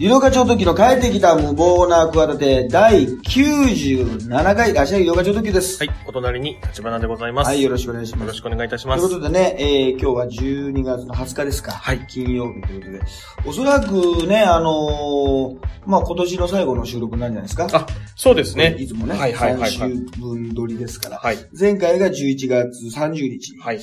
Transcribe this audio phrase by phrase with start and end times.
[0.00, 5.84] 井の課長時の帰ってきた無謀な企て第97回、らっしゃい井の課長時です。
[5.84, 7.48] はい、お隣に立花でございます。
[7.48, 8.26] はい、よよろしくお願いします。
[8.28, 9.08] ろしくお願いいたしというます。
[9.08, 11.72] ことでね、えー、今日は12月の20日ですか。
[11.72, 13.00] はい金曜日ということで。
[13.44, 17.66] おそらくね、あのーまあ、今年の最後の収録なんじゃないですか。
[17.72, 18.76] あ、そうですね。
[18.78, 21.18] いつもね、はいはいはいはい3週分撮りですから。
[21.18, 21.38] はい。
[21.58, 23.80] 前回が11月30日に、はい。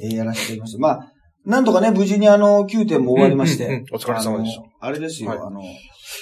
[0.00, 0.80] えーやらせていました。
[0.80, 1.12] まあ、
[1.44, 3.66] なんとかね、無事にあの、9点も終わりまして。
[3.66, 3.86] うんうんうん。
[3.92, 4.62] お疲れ様でした。
[4.80, 5.38] あれですよ、はい。
[5.38, 5.60] あの、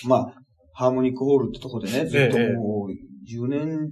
[0.07, 0.35] まあ、
[0.73, 2.53] ハーモニックホールってとこでね、ずっとええ。
[2.55, 2.93] もう、
[3.31, 3.91] 10年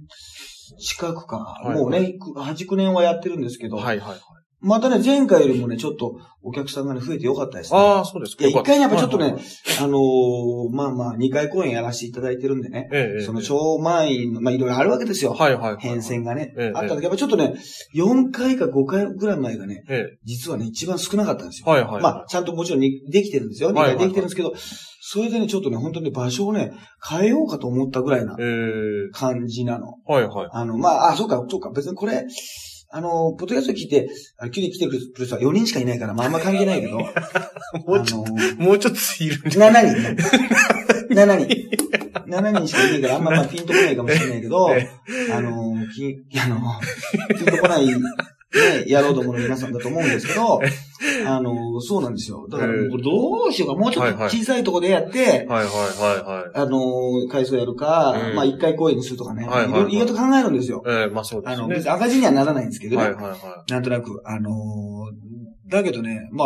[0.77, 4.19] 近くか、はいもうね、8、9年はやってるんですけど、はいはいはい。
[4.61, 7.79] またね、前回よりもね、ちょっとお客さんがね、増えてよかったですね。
[7.79, 8.45] ああ、そうですか。
[8.45, 15.33] いや、一回ねやっぱちょっとねはいはいはい、あのーまあまあ、2回公演やらせていただいてるんでね、えその超満員の、まあいろいろあるわけですよ。
[15.33, 15.77] はいはいはい。
[15.79, 17.55] 変遷がね、ええあった時、やっぱちょっとね、
[17.95, 21.65] 4回か5回ぐらい前がね、え実はね、一番少なかったんですよ。
[21.67, 21.71] え。
[21.71, 22.03] はいはいはい。
[22.03, 23.71] まあ、ちゃんともちろんにできてるんですよ。
[23.71, 24.53] 2はいはい回できてるんですけど、
[25.01, 26.71] それでね、ちょっとね、本当に場所をね、
[27.07, 29.11] 変えようかと思ったぐらいなええ。
[29.11, 29.95] 感じなの。
[30.05, 30.49] はいはい。
[30.51, 32.25] あの、まあ、あ、そうか、そうか、別にこれ、
[32.91, 34.09] あの、ポッドキャスト聞いて、
[34.39, 36.97] あの急に来てくれる人は4人しかいないから、まあ、あんま関係ないけど、
[37.85, 41.13] もうちょあの、もうちょっといるんじゃ7人。
[41.13, 41.69] 7人。
[42.25, 44.89] 7人しかいないから、あんままあピンとこないかもしれないけど、え
[45.31, 46.59] あの、き、あの、
[47.37, 47.87] ピンとこない、
[48.51, 50.59] ね、やろうと思う皆さんだと思うんですけど、
[51.27, 52.47] あの、そうなんですよ。
[52.49, 55.65] だから、どうしようか、もうちょっと小さいところでやって、はいはいはい
[56.25, 56.51] はい。
[56.55, 60.83] あの、回数やるか、うんまあ一回公演にするとかね、はいはいはいいろいろと考えるんですよ。
[60.87, 61.75] ええ、まあそうであの、すね。
[61.75, 63.03] 別に赤字にはならないんですけどね。
[63.03, 66.45] はいはいはなんとなく、あのーだけどね、ま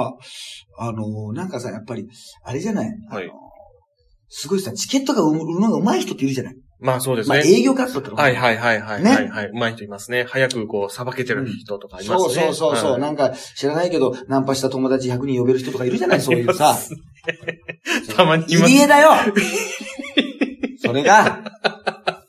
[0.79, 2.05] あ、あのーなんかさ、やっぱり、
[2.43, 3.31] あれじゃない、あのはい
[4.35, 6.57] すごいさ、チケットが売るのが上手い人っているじゃないい。
[6.83, 7.45] まあそうですまあね。
[7.47, 9.03] 営業活動ってのはいはいはいはい。
[9.03, 9.45] ねはいはい。
[9.47, 10.25] うまい人いますね。
[10.29, 12.33] 早くこう、さばけてる人とかいますね。
[12.35, 16.21] そうそうそうそう、はいなんか知らないけど、ナンパした友達100人呼べる人とかいるじゃない？
[16.21, 16.75] そういうさ。
[18.15, 19.11] たまにいます入江だよ
[20.85, 21.41] それが、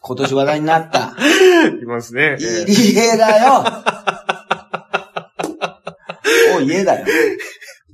[0.00, 1.16] 今年話題になった。
[1.82, 2.36] いますね。
[2.40, 3.64] ええ入江だよ
[6.56, 7.06] おい、 家だよ。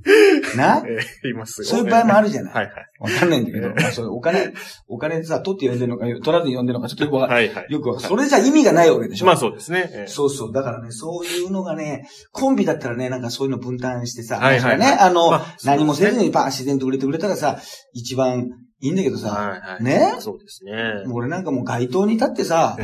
[0.57, 0.83] な？
[0.87, 1.69] ええいますよ。
[1.69, 2.75] そういう場合もあるじゃないはいはい。
[3.01, 4.53] わかんないんだけど、えまあ、それお金、
[4.89, 7.47] お金さ、取って呼んでるのか、取らずに呼んでるのか、ちょっとよくわかんない。
[7.49, 7.73] はいはい。
[7.73, 8.11] よくわかんない。
[8.11, 9.27] それじゃ意味がないわけでしょ。
[9.27, 9.91] まあそうですね。
[9.93, 10.53] ええそうそう。
[10.53, 17.59] だからね、そういうのがね、コンビだったらね、なんかそういうの分担してさ、はいはいはいね、あの、まあ何もせずにパーン自然と売れてくれたらさ、
[17.93, 18.49] 一番
[18.81, 19.85] いいんだけどさ、はいはい。
[19.85, 20.17] ね？
[20.19, 20.73] そうですね。
[21.13, 22.77] 俺なんかもう街頭に立ってさ、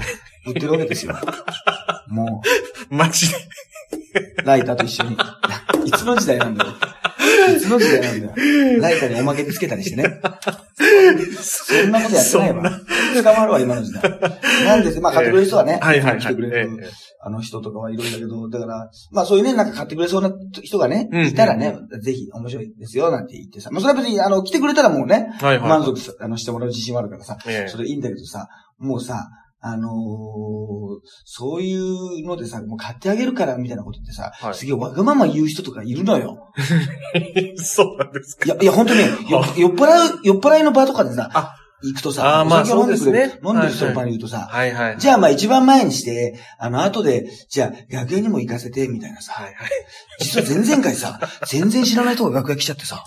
[0.47, 1.15] 売ってるわけですよ。
[2.09, 2.43] も
[2.91, 3.37] マジで。
[4.43, 5.17] う、ライターと一緒に。
[5.87, 6.73] いつの時代なんだよ。
[7.57, 8.81] いつの時代なんだよ。
[8.81, 10.21] ライターにおまけでつけたりしてね。
[11.41, 12.81] そんなことやってないわ。
[13.15, 14.21] 捕まるわ、今の時代。
[14.65, 16.21] なんですまあ買ってくれる人はね、はいはいはい。
[16.21, 16.91] 来てくれるええ
[17.27, 20.31] あの人とかはいるんだけど、だから、まあそういうね、なんか買ってくれそうな
[20.63, 23.71] 人がね、うんいたらね、ぜひ面白いですよ、なんて言ってさ。
[23.73, 25.29] まあそれは別に、あの、来てくれたらもうね。
[25.43, 28.49] 満足さあのしてもらう自信はあるからさ、ええそれいいんだけどさ、
[28.79, 29.29] もうさ、
[29.69, 29.93] あのー
[31.25, 36.53] そういうのでさ、もう買ってあげるからみたいなことってさ、はいすげえわがまま言う人とかいるのよ。
[37.59, 38.47] そうなんですか。
[38.47, 39.01] いや、いや、本当に、
[39.31, 44.97] よ酔っ払う、酔っ払いの場とかでさあ、行くとさ、あーまあお酒を飲んでくれるね飲んでる人の場に言うとさ、はいはい。
[44.99, 49.33] じゃあまあ一番前にして、あの後で、じゃあ楽屋にも行かせて、みたいなさ。
[49.33, 49.55] はいはい。
[50.21, 53.05] 実は前々回さ、 全然知らない人が楽屋来ちゃってさ、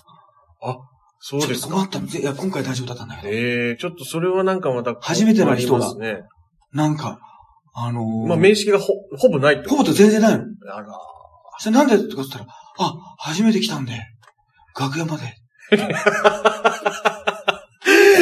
[1.21, 1.73] そうですか。
[1.73, 2.07] 困ったの。
[2.07, 4.95] いや、今回大丈夫だったんだけど、ええちょっとそれはなんかまた。
[5.01, 5.93] 初めての人が。
[6.73, 7.19] なんか、
[7.73, 10.43] あのーまあ、面識がほ、ほぼないってほぼと全然ないの。
[10.73, 10.87] あら。
[11.59, 12.45] それなんでとか言ったら、
[12.79, 13.93] あ、初めて来たんで、
[14.79, 15.23] 楽屋まで。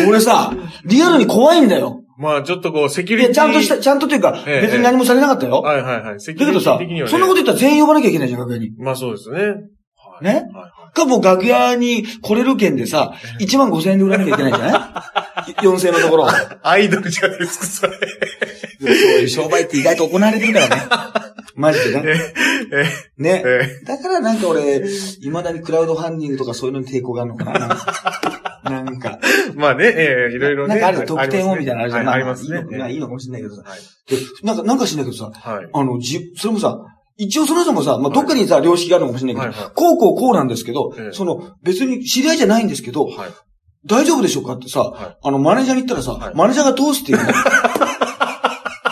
[0.08, 0.52] 俺さ、
[0.86, 2.04] リアルに怖いんだよ。
[2.18, 3.34] まあ、ちょっとこう、セキュリティ。
[3.34, 5.62] ちゃんとした、ちゃんとというか、ええ別に何もされなかったよ。
[5.62, 6.20] はいはいはい。
[6.20, 7.12] セキュリティ的には、ね。
[7.12, 8.72] そんなこと言ったら全員呼ばなきゃいけないじゃん、楽屋に。
[8.80, 9.40] まあそうですね。
[9.40, 9.46] は
[10.22, 10.32] いね？
[10.32, 10.46] はいはい。
[10.94, 14.68] か、もう楽屋に来れる券でさ、1万5千円で売らなきゃいけないじゃな
[15.48, 16.28] い ?4000 円のところ。
[16.64, 17.98] アイドルじゃないですか、それ。
[18.80, 20.76] そういう商売って意外と行われてるからね。
[21.56, 22.14] マジでね。
[22.72, 22.86] え
[23.18, 23.44] ね。
[23.46, 24.88] えだからなんか俺、
[25.22, 27.78] 未だにクラウドファンディングとかそういうのに抵抗があるのかな。
[28.70, 29.20] なんか
[29.56, 30.76] まあね、ええいろいろね。
[30.76, 32.06] なんかある特典をみたいなのあるじゃん。
[32.06, 33.00] はいありますねいい。
[33.00, 33.64] のかもしれないけどさ。
[34.44, 35.70] なんか、なんか知んないけどさ、はい。
[35.72, 36.78] あの、じ、それもさ、
[37.18, 43.30] 一応その人もさ、まあ、どっかにさ、良識があるのかもしれないけど、こうこうこうなんですけど、ええその、別に知り合いじゃないんですけど、はい。
[43.86, 47.34] 大丈夫でしょうかってさ、はいあの、マネージャーに言ったらさ、はいマネージャーが通すっていうね。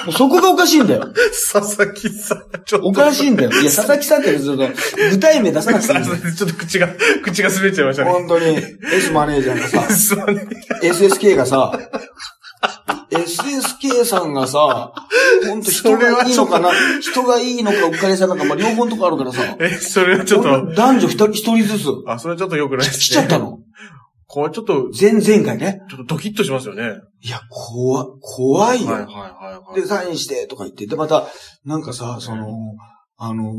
[0.05, 1.07] もうそこがおかしいんだよ。
[1.51, 2.87] 佐々木さん、ちょっと。
[2.87, 3.51] おかしいんだよ。
[3.51, 4.67] いや、佐々木さんってちょっと、
[5.09, 6.15] 具体名出さなくていいんだよ。
[6.35, 6.89] ちょっと口が、
[7.23, 8.11] 口が滑っちゃいましたね。
[8.11, 8.57] 本当に、
[8.93, 10.47] S マネージャーがさ、すまね
[10.83, 11.71] SSK がさ、
[13.15, 14.93] SSK さんがさ、
[15.47, 16.69] ほんと人がいいのかな？
[17.01, 23.01] 人がいいのか、うっかりさんのか、まあ、両方のとこあるからさ、え、それはちょっと、男女一人一人ずつあ、それはちょっと良くないですね。
[23.01, 23.39] 来ちゃった。
[23.39, 23.59] の？
[24.27, 25.81] こう、ちょっと、前々回ね。
[25.87, 26.99] ちょっとドキッとしますよね。
[27.21, 28.91] いや、怖、怖いよ。
[28.91, 29.81] はいはいはいはい。
[29.81, 31.27] で、サインしてとか言って、で、また、
[31.63, 32.47] なんかさ、その、
[33.17, 33.53] あの、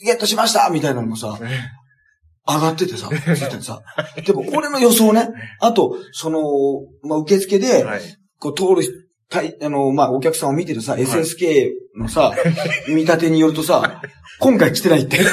[0.00, 1.60] ゲットしましたみたいなのもさ、え
[2.48, 3.82] 上がっててさ、ついててさ。
[4.24, 5.28] でも、俺の予想ね。
[5.60, 6.40] あと、その、
[7.02, 8.00] まあ、受付で、はい。
[8.38, 8.92] こう通る人、
[9.28, 12.32] たいあの、まあ、お客さんを見てるさ、SSK のさ、
[12.88, 14.00] 見立てによるとさ、
[14.40, 15.18] 今回来てないって。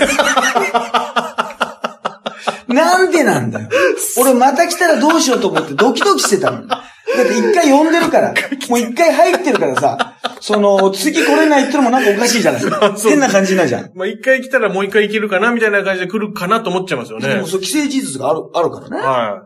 [2.68, 3.70] なんでなんだよ。
[4.18, 6.68] 俺また来たらどうしようと思ってドキドキしてたの。
[6.68, 6.84] だ
[7.24, 8.34] って一回呼んでるから、
[8.68, 12.72] もう一回入ってるからさ、その、次来れないってのもなんかおかしいじゃないそう
[13.10, 13.92] 変な感じになるじゃん。
[13.96, 17.48] まあ、一回来たらもう一回行けるかなみたいな感じで来るかなと思っちゃいますよねでも。
[17.48, 18.98] そう、既成事実がある、あるからね。
[18.98, 19.44] は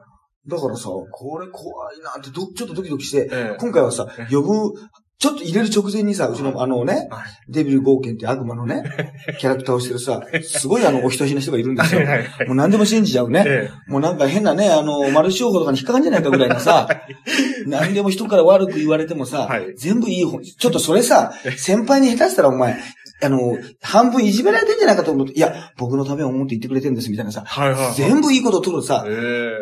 [0.50, 4.74] だからさ、これ怖いなってど、ちょっとドキドキして、ええ今回はさ、呼ぶ、
[5.20, 7.14] ちょっと入れる直前にさ、うちのあのね、い。
[7.14, 7.30] はい。
[7.50, 8.84] デビル・ゴーケンって悪魔のね、
[9.38, 12.02] キャラクターをしてるさ、すごいあの、お人しな人がいるんですよ。
[12.48, 13.44] もう何でも信じちゃうね。
[13.46, 16.88] えもうなんか変なね、あの、マルチ商法とかに引っかかんじゃないかぐらいのさ、
[17.68, 22.78] 何でも人から悪く言われてもさ、はい全部いい方ちょっとそれさ、先輩に下手したらお前、
[23.22, 27.94] あの、半分いじめられてんじゃないかと思って、いや、僕のためを思って言ってくれてるんですみたいなさ、はいはいはい。
[27.94, 29.12] 全部いいことを取るさ、え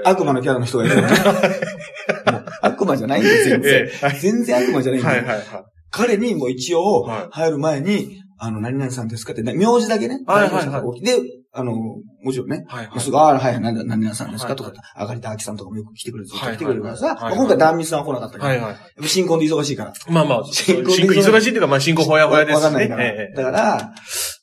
[0.06, 0.96] え悪魔のキャラの人がいる
[2.62, 5.24] 悪魔じゃないんですよ、全然ええはい全然悪魔じゃないんだよ。
[5.24, 5.46] はいはいはい。
[5.90, 10.20] 彼にも一応はい、入る前に、あの、何々さんですかって、ね、名字だけね。
[10.28, 11.02] はいはいはいい。
[11.04, 11.18] で、
[11.60, 14.50] あの、もちろんね、はいはいすぐ、ああ、はい、何々何々さんですか？
[14.50, 18.72] はいとか、あがりたあきさんとかもよく来てくれる、ずっとはい来てくれるからさ、今回、断密さんは来なかったけど、はいは
[19.02, 19.08] い。
[19.08, 19.94] 新婚で忙しいから。
[20.10, 22.56] まあまあ、新婚忙しいっていうか、まあ新婚ほやほやですね。
[22.56, 23.04] わかんないから。
[23.04, 23.94] ええだから、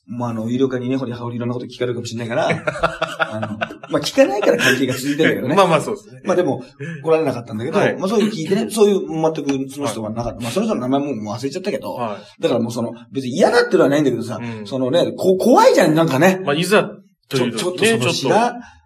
[0.07, 2.49] もうあの、有料化にね、ほりはほりいろんなこと聞かれるかもしれないから、
[3.33, 3.47] あの、
[3.89, 5.55] まあ聞かないから関係が続いてるんだけどね。
[5.55, 6.21] まあまあそうですね。
[6.25, 6.63] まあでも、
[7.03, 9.33] 来られなかったんだけど、はいまあそういう聞いてね、そういう全
[9.67, 10.41] くその人はなかった。
[10.41, 16.45] まあその人の名前も忘れちゃったけど、はだからもうその、別に嫌だっていうのはないんだけどさ、うんそのね、こ怖いじゃん、なんかねい。。
[16.45, 18.37] まあいざとちょちょっとその知ら、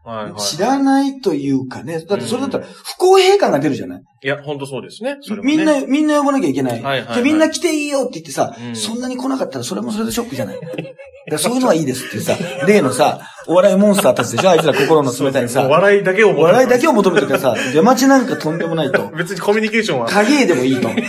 [0.06, 0.41] はいはい。
[0.41, 2.00] 知らないというかね。
[2.00, 5.15] だってそれだったら不公平感が出るじゃない、いや、本当そうですね。
[5.15, 6.74] ねみんな、みんな呼ばなきゃいけない。
[6.74, 10.59] はいはいはいじゃあみんな来ていいよって言ってさ、うんそんなに来なかったらそれもそれでショックじゃない？
[11.30, 15.68] だそういうのはいいですってさ、例のさ、お笑いモンスターたちでしょあいつら心の冷たいさ。
[15.68, 19.09] お笑いだけを求めて笑いだけを求めてからさ、出待ちなんかとんでもないと。
[19.15, 20.07] 別にコミュニケーションは。
[20.07, 20.88] 影絵でもいいと。
[20.88, 21.06] ね？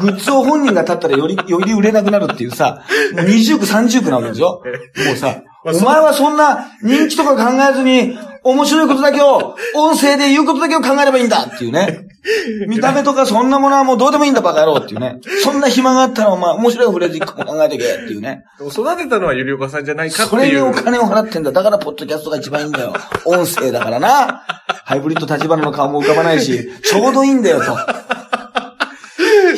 [0.00, 2.84] グッズを本人が立ったらより、より売れなくなるっていうさ、
[3.14, 4.62] もう20区30区なわけでしょ
[5.06, 12.06] もうさ、お前はそんな人気とか考えずに、面白いことだけを、音声で言うことだけを考えればいいんだっていうね。
[12.68, 15.20] 見た目とかそんなものはもうどうでもいいんだバカ野郎っていうね。
[15.42, 18.44] そんな暇があったらお前面白いフレーズ一個も考えてけっていうね。
[18.60, 20.64] 育てたのはゆりおかさんじゃないかってそれいう。
[20.64, 21.52] にお金を払ってんだ。
[21.52, 22.92] だからポッドキャストが一番いいんだよ。
[23.24, 24.42] 音声だからな。
[24.84, 28.19] ハイブリッド立花の顔も浮かばないし、ちょうどいいんだよと。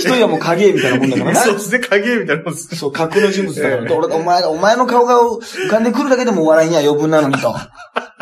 [0.03, 1.41] 一人はもう影絵みたいなもんだからな。
[1.41, 2.77] そうですね、影みたいなもんです。
[2.77, 3.97] そう、架空の人物だから。
[3.97, 7.55] 俺、お前、お前の顔が浮かんでくるだけでも笑いには余分なのにと。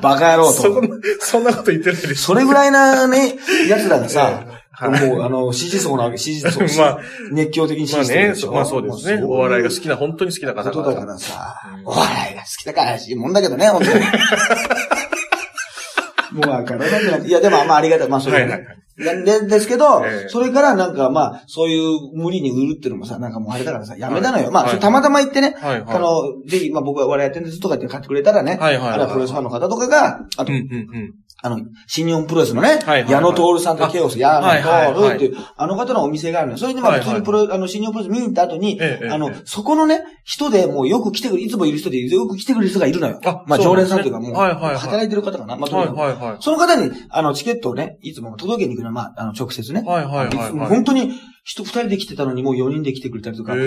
[0.03, 0.53] バカ野郎と。
[0.53, 2.23] そんな、そんなこと言ってないです。
[2.23, 3.39] それぐらいなね、
[3.69, 6.99] 奴らがさ、はいもう、あの、支持層なわけ、支持層、 まあ
[7.33, 9.23] 熱狂的に支まあね持してるでしょ。、まあそうですね。
[9.23, 14.01] お笑いが好きな、本当に好きな方ことだからさ、うんお笑いが好きだからしいもんだけどね、本当に。
[16.33, 17.29] もうわからなくなって。
[17.29, 18.09] いや、でも、まあ、ありがたい。
[18.09, 20.29] まあ、それはねはいはいで、ですけど、ええ。
[20.29, 24.51] それからなんか、まあ、そういう無理に売るっていうのもさ、なんかもうあれだからさ、やめたのよ。
[24.51, 24.79] まあ、はい。
[24.79, 25.81] たまたま言ってね、はい。
[25.83, 25.97] はい。
[25.97, 28.77] あの、ぜひ、まあ僕は笑いやってんですとか言って買ってくれたらね、はい。
[28.77, 28.85] はい。
[28.85, 28.93] はい。
[28.93, 31.15] あるいはプロレスファンの方とかが、あと、うんうんうん。
[31.43, 36.59] あの、新日本プロレスのね、矢野徹さんとケオス、矢野徹っていう、あの方のお店があるのよ。
[36.59, 43.21] それでまあ普通にプロ、あの、新日本プロレス見に行った後に、ええあのええ、そこのね、人でもうよく来てくる、いつもいる人でよく来てくる人がいるのよ。
[43.25, 45.57] あまあ常連さんというかもう、働いてる方かな。
[45.57, 46.39] まあ。
[46.41, 49.83] その方に、あの、チケットをね、いつも届けに行くのは、まあ、あの、直接ね。
[49.83, 53.61] はいはいはい本当に、人二人で来てたのにもう四人で来てくれたりとか、もう、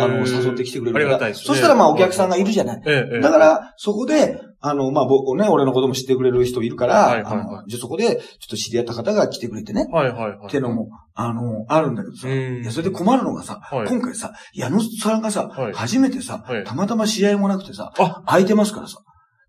[0.00, 3.20] あの、誘って来てくれるありがたいですねそしたらまあ、お客さんがいるじゃない。
[3.20, 10.46] だから、そこで、あの、まあ、僕ね、俺のことも知ってくれる人いるから、はいはいはいあのじゃあそこで、ちょっと知り合った方が来てくれてね、はいはいはい。
[10.46, 18.98] っていうのも、あの、あるんだけどさ、うんいや、それで困るのがさ、はい今回さ、矢野さんがさ、はい初めてさ、はいたまたま試合もなくてさ、あ空いてますからさ、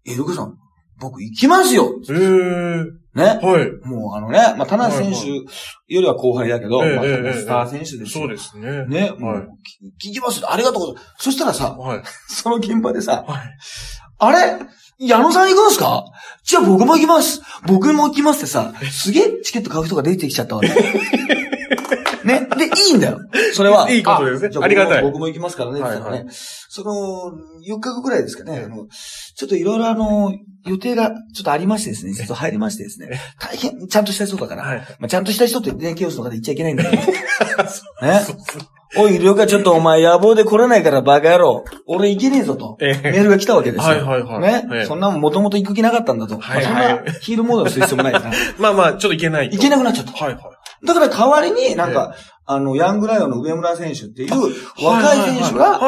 [0.06, 0.58] え、ルカさん、
[1.00, 3.00] 僕行きますよええ。
[3.16, 3.40] ね。
[3.42, 3.88] はい。
[3.88, 5.44] もうあのね、まあ、田中選手よ
[5.88, 8.08] りは後輩だけど、まあ、ええええスター選手ですよ。
[8.08, 8.86] そうですね。
[8.86, 9.48] ね、もう、はい
[9.98, 10.52] き聞きますよ。
[10.52, 11.24] ありがとうございます。
[11.24, 12.04] そしたらさ、はい。
[12.28, 13.58] その現場でさ、はい。
[14.20, 14.60] あれ
[15.00, 16.06] 矢野さん行くんすか？
[16.44, 17.42] じゃあ僕も行きます。
[17.66, 20.68] 僕も行きますってさ、すげえチケット買う人が出てきちゃったわけ。
[22.26, 22.48] ね？
[22.58, 23.20] で、いいんだよ。
[23.54, 23.90] それは。
[23.90, 25.80] いいことですねありがたい僕も行きますからね。
[25.80, 26.36] って言ったらねはい
[26.72, 27.32] その、
[27.68, 28.64] 4日後くらいですかね。
[28.66, 28.86] あの、
[29.36, 30.32] ちょっといろいろあの、
[30.68, 32.14] 予定がちょっとありましてですね。
[32.14, 33.20] ちょっと入りましてですね。
[33.40, 34.64] 大変、ちゃんとした人だから。
[34.64, 34.78] はい。
[35.00, 37.02] まあ、ちゃんとした人ってね、ケオスの方言っちゃいけないんだけど。
[38.06, 38.22] ね？
[38.98, 41.64] おい、りょうかちょっとお前野望で来れないからバカ野郎。
[41.86, 42.78] 俺行けねえぞと。
[42.82, 43.88] ええメールが来たわけですよ。
[43.88, 46.40] はいはいはいね、ええそんなもんもともと行く気なかったんだと。
[46.40, 48.32] はいはいまあそんなヒールモードにする必要もないから。
[48.58, 49.56] まあまあ、ちょっといけないと。
[49.56, 50.12] 行けなくなっちゃった。
[50.12, 50.86] はいはい。
[50.86, 52.16] だから代わりになんか、
[52.46, 54.32] あの、ヤングライオンの上村選手っていう
[54.84, 55.80] 若い選手が。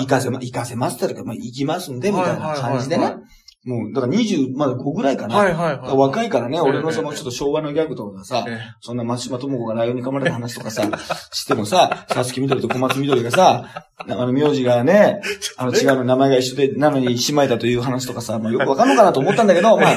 [0.00, 3.22] 行かせま、行かせますって言うか、まあ、行きますんで、みたいな感じでねはいはい。
[3.64, 5.36] もう、だから20、まだ5ぐらいかな。
[5.36, 5.96] はいはいはい。
[5.96, 10.88] 若いからね、ええ俺のそのちょっと昭和のギャグとかがさ、えそんな松島智子がライオンに噛まれた話とかさ、
[11.30, 15.20] してもさ、佐々木みどりと小松みどりがさ、あの、名字がね、
[15.58, 19.92] あの、違うの名前が一緒で、なのに姉妹だという話とかさ、まあよくわかんのかなと思ったんだけど、まあ、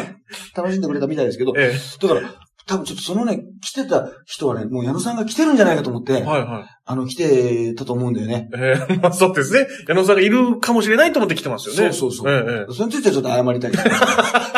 [0.55, 1.74] 楽しんでくれたみたいですけど、え。
[2.01, 2.22] だから、
[2.65, 6.65] 多分ちょっとそのね、来てた人はね、もう矢野さんが来てるんじゃないかと思って、えはいはい。
[6.86, 8.50] あの、来てたと思うんだよね。
[8.55, 9.67] ええまあそうですね。
[9.88, 11.93] 矢野さんがいるかもしれないと思って来てますよね。
[11.93, 13.72] そうそうそうええそれについてはちょっと謝りたい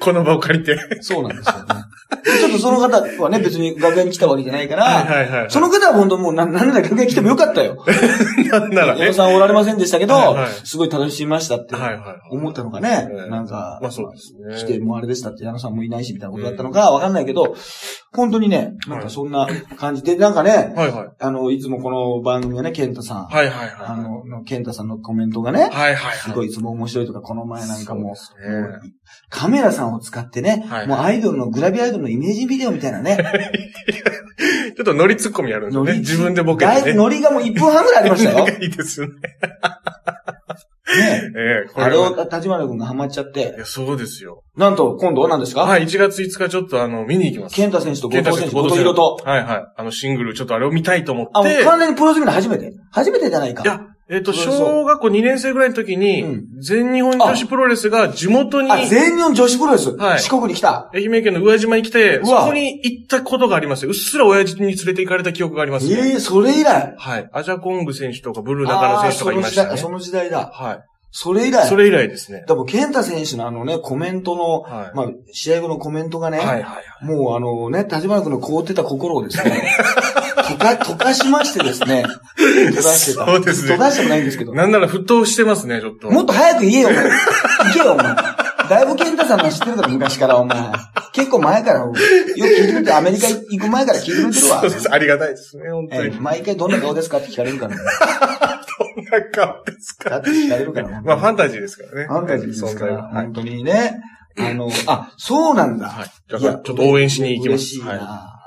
[0.00, 0.76] この場を借りて。
[1.02, 1.84] そうなんですよね。
[2.24, 5.50] ちょっとその方はね、 別に楽屋に来たわけじゃないから、はいはいはい。
[5.50, 7.84] その方は本当もうな、なんなら楽屋来てもよかったよ。
[8.50, 9.12] なんならね。
[9.12, 12.00] さんおられませんでしたけど、はいはいすごい楽しみましたってはいはい。
[12.30, 14.56] 思ったのがね、ええなんか、まあそうですね。
[14.56, 17.54] 来てもうあれでしたって矢野さんもいないしみたいなことだったのかわかんないけど、
[18.12, 21.08] 本当にね、なんかそんな感じで、なんかね、はいはい。
[21.20, 23.70] あの、いつもこの番組はね、ケンタさん、はいはいはい。
[23.78, 26.16] あの、のケンタさんのコメントがね、はいはいはい。
[26.16, 28.16] すごいいつも面白いとか、この前なんかもねもう
[29.28, 33.16] カメラさんを使ってね、はいもうアイドルのグラビアアイドルのイメージビデオみたいなね、
[34.76, 35.90] ちょっとノリツッコミやるんですよね。
[35.92, 36.94] ノリ自分でボケだいぶ。
[36.94, 38.46] ノリがもう1分半ぐらいありましたよ。
[38.60, 39.14] いいですよね。
[39.14, 39.20] ね
[41.36, 44.42] え えこあれをは立花君がハマっちゃってい、や、そうですよ。
[44.56, 45.62] なんと今度は何ですか？
[45.62, 47.54] はい、1月5日ちょっとあの、見に行きます。
[47.54, 49.20] ケンタ選手と後藤選手、後後藤宏と。
[49.24, 49.64] はいはい。
[49.76, 51.30] あの、シングル、ちょっとあれを見たいと思って。
[51.34, 52.72] あ、もう完全にプロレス見るの初めて？
[52.90, 53.62] 初めてじゃないか。
[53.62, 53.80] いや、
[54.12, 60.90] えっ、と、小学校2年生ぐらいの時に、うん全日本女子プロレスが地元に、あ、全日本女子プロレス、はい四国に来た？
[60.92, 63.90] 愛媛県の宇和島に来て、そこに行ったことがありますよ。
[63.90, 65.94] うっすら親父に連れて行かれた記憶がありますね。
[65.94, 66.94] ええそれ以来？
[66.98, 67.30] はい。
[67.32, 69.78] アジャコング選手とかブルー中野選手とかいましたね。
[69.78, 70.50] その時代、その時代だ。
[70.52, 71.66] はそれ以来？
[71.66, 71.68] い。
[71.68, 72.44] それ以来ですね。
[72.46, 74.96] だから、ケンタ選手のあのね、コメントの、はい。
[74.96, 77.04] まあ、試合後のコメントがね、はいはいはい。
[77.04, 79.74] もうあのね、立花君の凍ってた心をですね、
[80.48, 82.04] 溶か、溶かしましてですね、
[82.38, 83.26] 溶かしてた。
[83.26, 84.54] そうですね溶かしてもないんですけど。
[84.54, 86.10] なんなら沸騰してますね、ちょっと。
[86.10, 87.04] もっと早く言えよ、お前。
[87.04, 87.12] 行
[87.72, 88.14] けよ、お前。
[88.70, 90.58] だいぶケンタさんの知ってるだろ、昔から、お前。
[91.12, 94.70] 結構前から、よく聞いてくれて、アメリカ行く前から聞いてくれてるわそう。
[94.70, 94.92] です。
[94.92, 96.16] ありがたいですね、本当えに。
[96.16, 97.82] え毎回どんな顔ですかって聞かれるからね。
[98.94, 101.02] どんな顔ですかだって聞かれるから。
[101.02, 102.06] まあ、ファンタジーですからね。
[102.06, 103.02] ファンタジーですから。
[103.08, 104.00] 本当にね。
[104.38, 105.88] あの、あ、そうなんだ。
[105.88, 106.10] はい。
[106.28, 107.76] だから、ちょっと応援しに行きます。
[107.76, 107.82] 嬉しい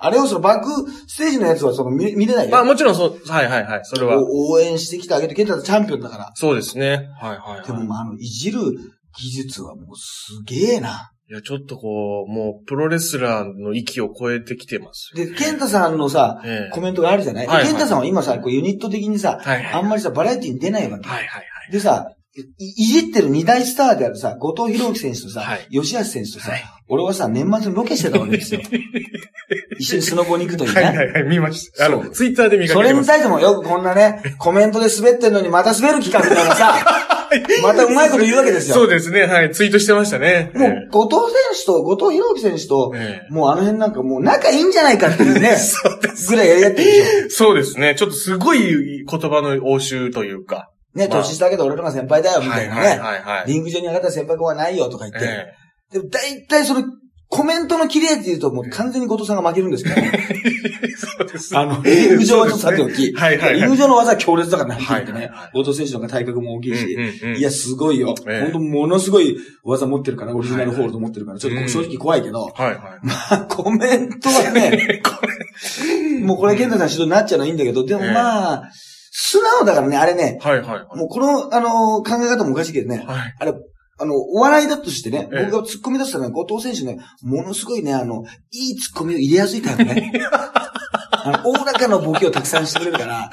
[0.05, 2.49] あれをそのバックステージのやつはその見見れないい。
[2.49, 2.55] よ。
[2.55, 3.81] まあ、もちろんそう、はいはいはい。
[3.85, 4.17] それは。
[4.21, 6.31] お応援してきてあげて、ケンタチャンピオンだから。
[6.35, 7.09] そうですね。
[7.21, 7.65] はいはいはい。
[7.65, 8.59] でも、まあ、あの、いじる
[9.17, 11.12] 技術はもうすげえな。
[11.33, 15.25] いや、ちょっとこう、もう、プロレスラーの域を超えてきてますよ。
[15.25, 19.73] で、ケンタさんのさ、ええコメントがあるじゃない、はいはいケンタさんは今さ、こうユニット的にさ、はいはい。
[19.73, 21.09] あんまりさ、バラエティに出ないわけ。
[21.09, 21.71] はいはいはい。
[21.71, 28.61] でさ、いいじってる二大スターであるさ、後藤弘樹選手とさ、はい吉橋選手とさ、はい俺はさ、年末にロケしてたわけですよ。
[29.79, 30.81] 一緒にスノボに行くというね。
[30.81, 31.85] はいはいはい、見ました。
[31.85, 33.09] あの、ツイッターで見かそけてます。
[33.09, 37.12] れに対してもよくこんなね、コメントで滑ってんのにまた滑る企画みたいなさ、
[37.61, 38.75] またうまいこと言うわけですよ。
[38.75, 40.51] そうですね、はい、ツイートしてましたね。
[40.55, 46.29] もう、後藤選手と、後藤弘樹選手と、ええもうあの辺なんかもう仲いいんじゃないかっていうね、 そうです。
[46.29, 47.45] ぐらいやり合ってるでしょ。
[47.45, 47.95] そうですね。
[47.95, 50.69] ちょっとすごい言葉の応酬というか。
[50.95, 52.81] ね、まあ年下だけど俺らが先輩だよ、みたいなね。
[52.81, 53.47] はいはいはいはい。
[53.47, 55.27] リング上に上がった先輩後はないよとか言って。
[55.27, 55.63] え
[55.93, 56.83] でも大体その、
[57.29, 60.03] コメントの綺麗って言うともう完全に後藤さんが負けるんですけど、え
[61.17, 61.57] そうです。
[61.57, 63.61] あの、リング上はちょっとさておき、はいはいはい。
[63.61, 65.31] リング上の技は強烈だからね、はっきり言ってね。
[65.53, 66.97] 後藤選手の体格も大きいし、
[67.37, 68.15] いや、すごいよ。
[68.27, 68.41] ええ。
[68.41, 72.77] 本当ものすごい技持ってるから、オリジナルホールド持ってるから、ちょっと正直怖いけど、はいはい。
[73.03, 75.01] まあ、コメントはね、
[76.21, 78.71] もうこれ、ケンタさん指導になっちゃうのはいいんだけど、でもまあ、
[79.11, 80.97] 素直だからね、あれね、はいはい。
[80.97, 83.35] もうこの、あの、考え方もおかしいけどね、はい。
[83.39, 83.53] あれ、
[83.99, 90.13] あの、お笑いだとしてね、ええ僕が突っ込み出したらね、後藤選手ね、ものすごいね、あの、いい突っ込みを入れやすいタイプね。
[91.25, 93.29] あの、おおらかなボケをたくさんしてくれるから、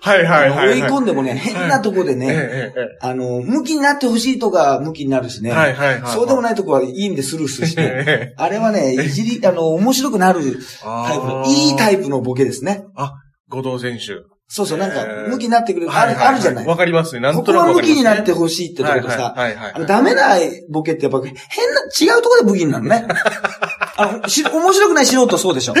[0.00, 0.80] はいはいはい。
[0.80, 6.12] 追い込んでもね、変なとこでえね、えええあの、向きになってほしいとか、向きになるしね、はいはいはい。
[6.12, 6.42] そうでもい。
[6.44, 12.84] ないとこはいい意味でスルーしね、ええあれはね、いじり、あの、面白くなるタイプの、いいタイイプのボケですね。
[13.50, 13.62] プ。
[13.62, 14.37] 後藤選手。
[14.50, 16.66] そうそう、なんかえ、ー向きになってくれる、ある、あるじゃない。
[16.66, 17.20] わかりますね。
[17.20, 19.34] なんことこは向なくわかりますねきになってほしいってところでさ、
[19.86, 20.36] ダメな
[20.70, 23.06] ボケってやっぱ変な、違うところで武器になるのね。
[23.98, 25.74] あの、し、面白くない素人そうでしょ。
[25.74, 25.80] は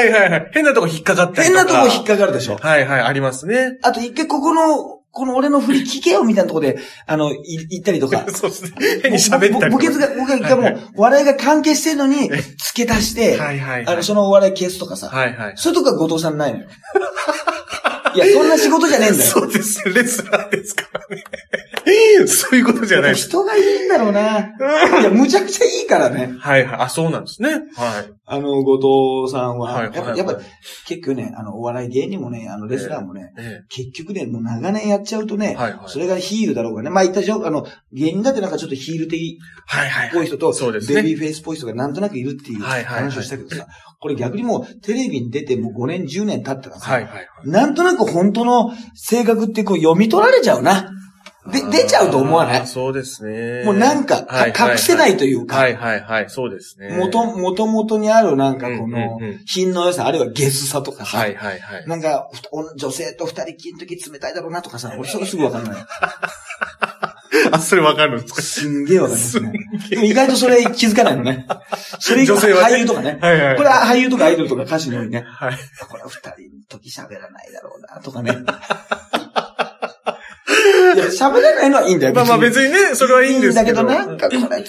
[0.00, 0.50] いはいはい。
[0.52, 1.54] 変なとこ引っかかったり変。
[1.54, 2.56] なとこ引っかかるでしょ。
[2.56, 3.78] はいはい、ありますね。
[3.82, 8.24] あと一回ここの、この俺の振り聞けよみたいなところで、あの、い言ったりとか。
[8.32, 8.70] そうですね。
[9.02, 9.68] 変に喋ったりとか。
[9.68, 13.86] ぼぼぼが、僕が一回もう、笑いが関係してるのに、付け足して、はいはいはい。
[13.86, 15.08] あの、そのお笑い消すとかさ。
[15.08, 15.52] はいはい。
[15.56, 16.66] そういうとこは後藤さんないのよ。
[18.14, 19.30] いや、そんな仕事じゃねえんだよ。
[19.30, 19.88] そうです。
[19.88, 21.24] レスラーですからね。
[22.26, 23.14] そういうことじゃない。
[23.14, 24.38] 人がいいんだろうな。
[25.00, 26.34] いや、むちゃくちゃいいからね。
[26.38, 26.80] はいはい。
[26.80, 27.50] あ、そうなんですね。
[27.50, 27.62] はい。
[28.26, 29.72] あの、後藤さんは。
[29.72, 30.40] はいはいやっぱ、やっぱ
[30.86, 35.80] 結局ね、あの、お笑い芸人もね、あの、レスラーもね、え結局ね、もう長年やっちゃうとね、えはいはい。
[35.86, 36.90] それがヒールだろうがね。
[36.90, 40.08] まあ言ったでしょあの、芸人だってなんかちょっとヒール的はいはいはい。
[40.08, 40.50] っぽい人と。
[40.50, 43.66] ベビーフェイスっぽい人がなんとなくいるっていうはいはいはい話をしたけどさ、
[44.00, 47.26] これ逆にもうテレビに出てもう5年、10年経ったらさ、はいはいはい。
[47.44, 50.90] なんとなく本当の性格ってこう読み取られちゃうな。
[51.46, 52.66] で、出ちゃうと思わない？
[52.66, 53.64] そうですね。
[53.64, 56.30] もうなんか、かはいはいはい隠せないというか、はいはいはい。
[56.30, 56.96] そうですね。
[56.96, 61.86] もと、もともとにあるなんかこのうんうんうん、品の良さ、あるいはゲスさとかさ、はいはいはい。
[61.86, 62.28] なんか、
[62.76, 65.76] 女性と二人きりの時冷たいだろうなとかさ、俺それすぐわかんない。
[67.52, 68.42] あ、それわかるんですか？
[68.42, 69.52] すんげえわかりますね。
[69.88, 71.46] でも意外とそれ気づかないのね。
[72.00, 73.18] それ以外女性はね俳優とかね。
[73.20, 73.56] はいはい。
[73.56, 75.24] これは俳優とかアイドルとか歌手のようにね。
[75.26, 75.54] はい。
[75.88, 76.36] これは二人の
[76.68, 78.36] 時喋らないだろうな、とかね。
[80.94, 82.14] いや、喋らないのはいいんだよ。
[82.14, 83.84] まあまあ別にね、それはいいんですけど。
[83.84, 84.64] だけど、なんかこれ冷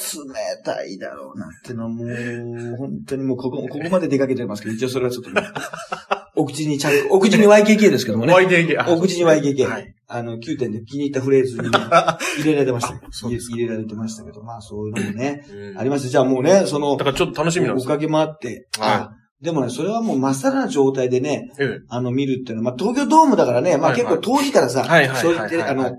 [0.63, 5.41] たいだろうなってのはもう、本当にもうここ、ここまで出かけてますけど、一応それはちょっとね、
[6.35, 8.33] お口に着、お口に YKK ですけどもね。
[8.33, 8.81] YDK。
[8.81, 9.65] あお口に YKK。
[9.67, 11.79] はいあの、9点で気に入ったフレーズにね、
[12.39, 16.09] 入れられてましたそうですか入れられてましたけど、まあそういうのもね、うんあります。
[16.09, 17.93] じゃあもうね、そのだ、からちょっと楽しみなんですよ。
[17.93, 21.79] おかげもあって、はいあでもね、それはもうまっさらな状態でね、ええ。
[21.89, 25.95] あの、見るっていうのは、まあ東京ドームだからね、まあ結構遠いからさ、はいはいそう言って、あの、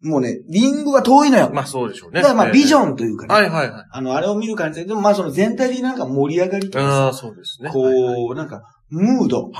[0.00, 1.50] もうね、リングは遠いのよ。
[1.52, 2.22] まあそうでしょうね。
[2.22, 2.90] だからまあビジョン。
[2.92, 3.84] ンというかね、はいはいはい。
[3.90, 7.68] あの、あれを見る感じで、でもまあその全体的になんか盛り上がりとあかあ、そうですね。
[7.68, 9.50] さ、こはいはい、う、なんか、ムード。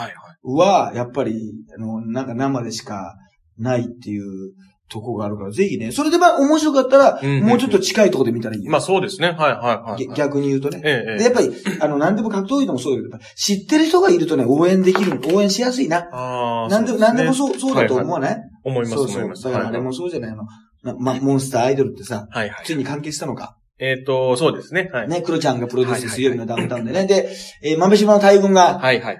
[0.44, 3.16] は、やっぱり、あの、なんか生でしか
[3.58, 4.52] ないっていう
[4.90, 8.71] とこがあるから、ぜひね、それでまあ面白かったら、もうちょっと近いところで見たらいいよ。
[8.73, 9.28] まあそうですね。
[9.28, 10.07] はいはいはい。
[10.07, 10.80] げ逆に言うとね。
[10.85, 11.18] ええ、ええ。
[11.18, 16.09] で、やっぱり、あの、何でも格闘技でもそうだけど、知ってる人がいるとね、応援できる、応援しやすいな。
[16.12, 16.68] ああ。
[16.68, 18.37] 何でも、何でもそう、そうだと思わない？
[18.64, 18.99] 思います。
[18.99, 19.45] 思います。
[19.45, 20.45] だからあれもそうじゃないの。
[20.83, 22.66] なま、モンスターアイドルってさ、はいはい。
[22.66, 23.57] ついに完結したのか？
[23.80, 24.90] えっと、そうですね。
[24.92, 25.09] はい。
[25.09, 27.07] ね、クロちゃんがプロデュースはいはい水曜日のダウンタウンでね。
[27.07, 27.29] で、
[27.62, 29.18] えー、豆島の大群がはいはいはい。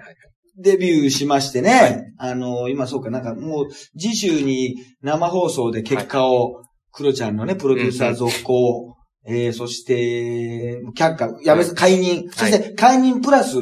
[0.61, 2.13] デビューしましてね。
[2.17, 3.67] あのー今そうか、なんかもう、
[3.99, 8.95] 次週に生放送で結果を、クロちゃんのね、プロデューサー続行、
[9.27, 13.57] えー、そして、却下、やめ、はい解任、そして解任プラス、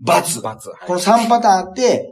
[0.00, 0.40] 罰。
[0.40, 0.68] 罰。
[0.68, 2.08] はいこの3パターンあって、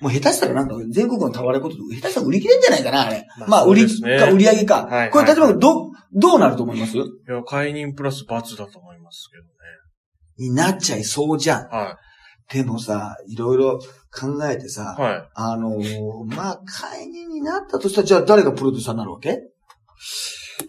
[0.00, 3.26] もう下手したらなんか全国のタワレコと下手したら売り切れんじゃないかな、あれ。
[3.38, 4.86] まあまあ、売りか売り上げか。
[4.86, 6.96] はいこれ、例えはいば、ど、どうなると思います？
[6.96, 9.44] いや、解任プラス罰だと思いますけど
[10.48, 11.62] になっちゃいそうじゃん。
[11.62, 11.68] ね。
[11.70, 11.98] は
[12.50, 13.78] でもさ、いろいろ
[14.10, 15.02] 考えてさ、い。
[15.02, 15.28] はい。
[15.34, 19.40] あのーまあ、解任になったとしたら、じゃあ誰がプロデューサーになるわけ？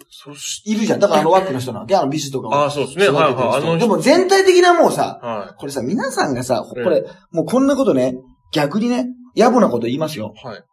[0.09, 0.99] そしいるじゃん。
[0.99, 1.95] だからあの WACK の人なわけ？
[1.97, 3.09] あの BiSH とかをああ、そうですね。
[3.09, 3.57] はいはい。
[3.57, 8.15] あのでも全体的なもうさ、はこれさ、皆さんがさ、こええれ、もうこんなことね、
[8.53, 10.33] 逆にね、野暮なこと言いますよ。
[10.41, 10.47] い。
[10.47, 10.63] はい。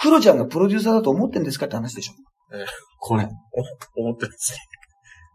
[0.00, 2.12] クロちゃんがプロデューサーだと思ってんですかって話でしょ。
[2.56, 2.66] ええ
[2.98, 3.28] これ。
[3.96, 4.56] 思ってます。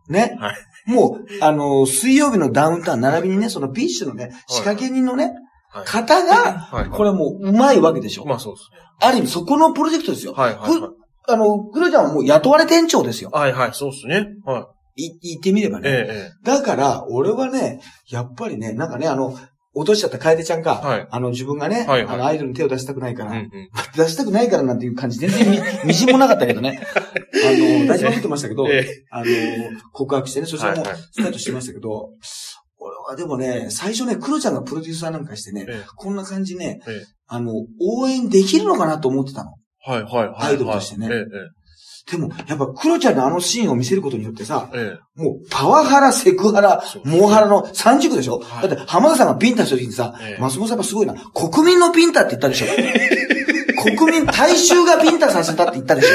[0.09, 0.37] ね。
[0.39, 5.33] はいもう、あの、水曜日のダウンタウン並びにね、その BiSH のね、仕掛け人のね、
[5.69, 5.85] はい。
[5.85, 6.89] 方が、はい。
[6.89, 8.25] これもううまいわけでしょ。
[8.25, 8.77] まあそうですね。
[9.01, 10.33] ある意味そこのプロジェクトですよ。
[10.33, 10.91] はいはいはい。
[11.27, 13.29] あの、クロちゃんはもう雇われ店長ですよ。
[13.31, 14.25] はいはい、そうですね。
[14.45, 15.03] はい。
[15.05, 15.89] い言ってみればね。
[15.89, 19.37] ええ、えだから、俺はね、やっぱりね、なんかね、あの、
[19.75, 20.87] 落としちゃった楓ちゃんか、え。
[20.87, 21.07] はい。
[21.09, 23.49] あの、自分がね、はいはいあの、アイドルに手を出したくないから、うんうん。
[23.95, 26.81] 出したくないからなんていう感じ全然み、 みじんもなかったけどね。
[26.81, 29.05] あの、大事なこと言ってましたけど、 ええ。
[29.11, 29.25] あの、
[29.91, 32.09] 告白してね、そしてもうはいはいスタートしてましたけど、
[32.79, 39.51] 俺はでもね、最初ね、クロちゃんがプロデューサーなんかしてね、ええこんな感じね、ええあの、応援できるのかなと思ってたの。
[39.85, 40.35] はいはいはい。
[40.39, 41.23] アイドルとしてねええ、
[42.11, 44.81] でも、やっぱクロちゃんのあのシーンを見せることによってさ、ええ。
[45.19, 51.13] えもう、パワハラ、セクハラモハラの三軸でしょ、はいだって、浜田さんがビンタした時にさ、ええ松本さんやっぱすごいな。
[51.33, 52.65] 国民のビンタって言ったでしょ？
[53.81, 56.09] 国民、大衆がビンタさせたって言ったでしょ？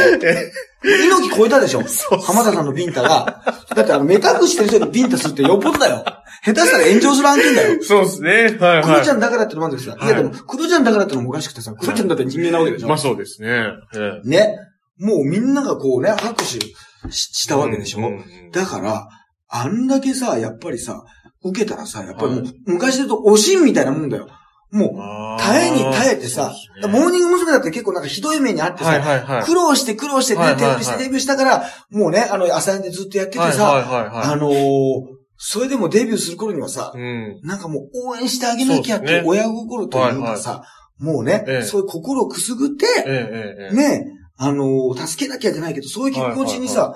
[0.87, 1.83] 猪木超えたでしょ？
[2.21, 3.43] 浜田さんのビンタが。
[3.75, 6.05] だってあの、目隠してる人にビンタするってよっぽどだよ。
[6.45, 7.79] 下手したら炎上する案件だよ。
[7.81, 7.83] え。
[7.85, 8.59] そうですね。
[8.61, 9.97] はいクロちゃはんだからってのもあるんですよ。
[9.99, 12.85] はいいやでも、クロちゃんだからってのもおかしくてさ、クロちゃんだって人間なわけでしい。
[12.85, 12.89] ょ？
[12.89, 13.49] まあそうですね。
[13.97, 14.29] ええ。
[14.29, 14.57] ね。
[14.99, 19.09] もうみんながこうね、拍手ししたわけでしょ、うんうんうんだから、
[19.49, 21.03] あんだけさ、やっぱりさ、
[21.43, 24.29] 受けたらさ、やっぱりもう、は昔で言うと、おしんみたいなもんだよ。
[24.71, 26.53] もう、耐えに耐えてさ、
[26.83, 27.53] ねモーニング娘。
[27.53, 29.45] だって結構なんかひどい目にあってさ、はいはいはい。
[29.45, 34.33] 苦労して苦労してデビューしてデビューしたから、もうね、あの、朝でずっとやっててさ、はいはいはいはい。
[34.33, 37.41] あのーそれでもデビューする頃にはさ、うん。
[37.43, 40.63] なんかもう応援してあげなきゃっていうそうですね親心というかさ、
[40.99, 43.71] もうね、ええそういう心をくすぐって、え。
[43.75, 46.95] ね、あのー助けなきゃじゃないけど、そういう気持ちにさ、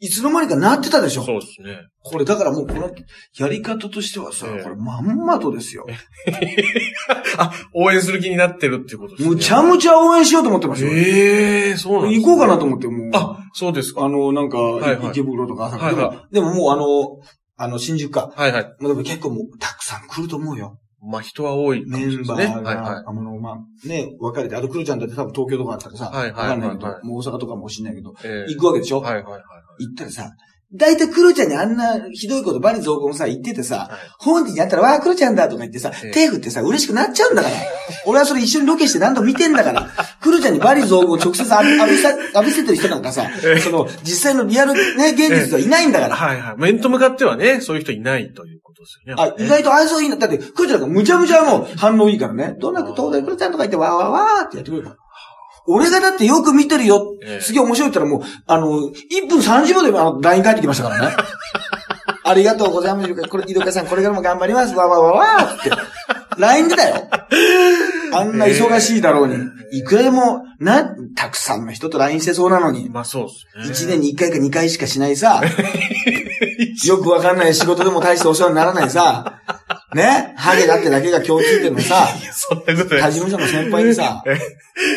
[0.00, 1.22] いつの間にかなってたでしょ？
[1.22, 1.78] そうですね。
[2.02, 2.90] これだからもうこの
[3.38, 5.86] やり方としてはさ、ええこれまんまとですよ。
[7.38, 9.28] あ、応援する気になってるっていうことですね。
[9.28, 10.90] むちゃむちゃ応援しようと思ってますよ。
[10.92, 13.10] ええそうなんですね行こうかなと思って、もう。
[13.14, 14.04] あ、そうですか。
[14.04, 17.20] あの、なんか、はいはい池袋とか朝はいはいでもでももうあの、
[17.56, 18.32] あの、新宿か。
[18.34, 18.64] はいはい。
[18.80, 20.78] もうでも結構もう、たくさん来ると思うよ。
[21.02, 22.14] まあ人は多いかもメ。
[22.14, 23.04] ンバーが、はいはい。
[23.06, 29.42] あの、まあ、ね、別れて、あとクルちゃんだって多分東京とかあったらさ、はいはいわかんないけど、はいはいもう大阪とかもしんないけど、ええ行くわけでしょ、はいはいはいはい。
[29.86, 30.30] 行ったらさ、
[30.74, 37.56] だいたいクルちゃんにあんなひどいことバリ雑言さ、言っててさ、はい本人に会ったら、わあ、クルちゃんだとか言ってさ、ええ手振ってさ、嬉しくなっちゃうんだから。
[38.06, 39.88] 俺はそれ一緒にロケして何度も見てんだから。
[40.20, 46.16] クルちゃんにバリ造語を直接浴びさ浴びせてる人なんかさ、ええその、実際のリアルね、現実ではいないんだから。
[46.16, 46.56] はいはい。
[46.56, 49.22] 面と向かってはね、そういう人いないということですよね。
[49.22, 50.16] あ、意外と愛想いいんだ。
[50.16, 52.56] だって、クルちゃんなんかむちゃむちゃもう反応いいからね。
[52.58, 55.01] どんな東大クルちゃんとか言って、わーわーわーってやってくれるから。
[55.66, 57.16] 俺がだってよく見てるよ。
[57.22, 61.16] ええすげえ面白いって言ったらもう、あの、1分30秒であの LINE 返ってきましたからね。
[62.24, 63.14] ありがとうございます。
[63.28, 64.74] これ、井戸川さん、これからも頑張ります。
[64.74, 65.70] わーわーわーわーって。
[66.38, 67.08] LINE でだよ。
[68.14, 69.36] あんな忙しいだろうに。
[69.72, 70.84] いくらでも、な、
[71.16, 72.88] たくさんの人と LINE してそうなのに。
[72.90, 73.96] まあそうですね。
[73.96, 75.42] 1年に1回か2回しかしないさ。
[76.86, 79.40] よくわかんない仕事でも大してお世話にならないさ。
[79.94, 80.34] ね？
[80.36, 82.96] ハゲだってだけが共通点のさ、 そんなこと。
[82.98, 84.36] 他事務所の先輩にさ、え？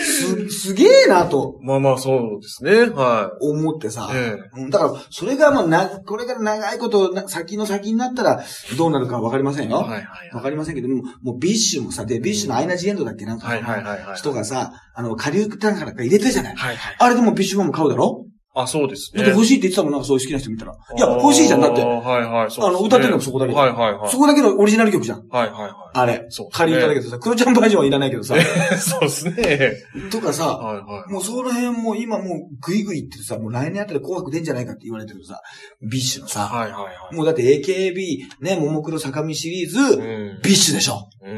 [0.04, 2.90] す、すげえなとまあまあそうですね。
[2.90, 4.16] は思ってさい。。
[4.16, 8.44] えうんだから、それがもうな、これから長いこと、な先の先になったら、
[8.78, 9.84] どうなるかわかりませんよ。
[9.88, 14.18] えはいはいわかりませんけども、もう BiSH もさ、で、 BiSH のアイナ・ジ・エンドだっけなんか、はいはいはいはい。
[14.18, 16.56] 人がさ、あの、仮歌とかなんか入れてるじゃない。
[16.56, 16.96] はいはい。
[16.98, 18.26] あれでも BiSH ファンも買うだろ？
[18.56, 19.22] あ、そうですね。
[19.22, 20.72] だって欲しいって言ってたもん、なんかそういう好きな人見たら。
[20.74, 21.62] いや、欲しいじゃん。
[21.62, 22.50] だってはいはい。
[22.50, 24.10] ねあの歌ってるのもそこだけはいはいはい。
[24.10, 25.28] そこだけのオリジナル曲じゃん。
[25.30, 25.72] はいはいはい。
[25.94, 26.26] あれ。
[26.30, 28.36] そうね仮歌だけどさ、クロちゃんバージョンはいらないけどさ。
[28.80, 29.74] そうですね。
[30.10, 31.12] とかさ、はいはい。
[31.12, 32.28] もうその辺も今もう
[32.62, 35.42] グイグイってさ、もう来年あたり紅白出んじゃないかって言われてるさ、
[35.82, 37.16] BiSH のさ、はいはいはい。
[37.16, 40.02] もうだって AKB、ね、ももクロ坂道シリーズ、う
[40.38, 41.34] ん BiSH でしょ、うんう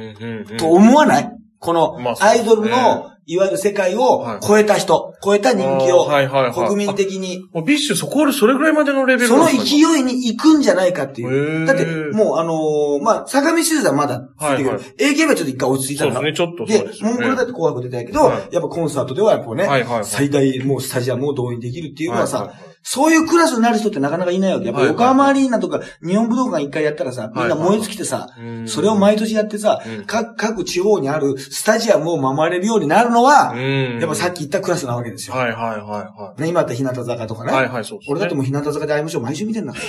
[0.45, 0.57] んうん。
[0.57, 1.31] と思わない？
[1.59, 6.07] このアイドルの、いわゆる世界をはい超えた人、超えた人気を。
[6.53, 7.57] 国民的に、あ。
[7.57, 11.65] もう BiSH そこ、それぐらいまでのレベルその勢いに行くんじゃないかっていう。
[11.65, 16.15] だって、もうあのーまあ、坂道シリーズはまだついてるけど、はいは AKB はちょっと一回落ち着いたから。
[16.15, 17.13] そうですね、ちょっとでそうです、よね。
[17.13, 24.67] ももクロだって紅白出たけど、はいやっぱコンサートではやっぱね、はいはいはい最大もうスタジアムを動員できるっていうのはさ、はいはいはいそういうクラスになる人ってなかなかいないわけ。
[24.67, 33.99] やっぱ横浜アリーナとか日本武道館一回やったらさ、みんな燃え尽きてさ、うんそれを毎年やってさ、うん各各地方にあるスタジアムを回れるようになるのは、うん。
[33.99, 35.35] やっぱさっき言ったクラスなわけですよ。
[35.35, 37.47] はいはいはいはね、今だって日向坂とかい。
[37.47, 37.53] ね。
[37.53, 37.99] はいはい、そう。
[38.07, 39.85] 俺だってもう日向坂で会いましょう毎週見てんだから。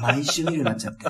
[0.00, 1.06] 毎週見るようになっちゃって。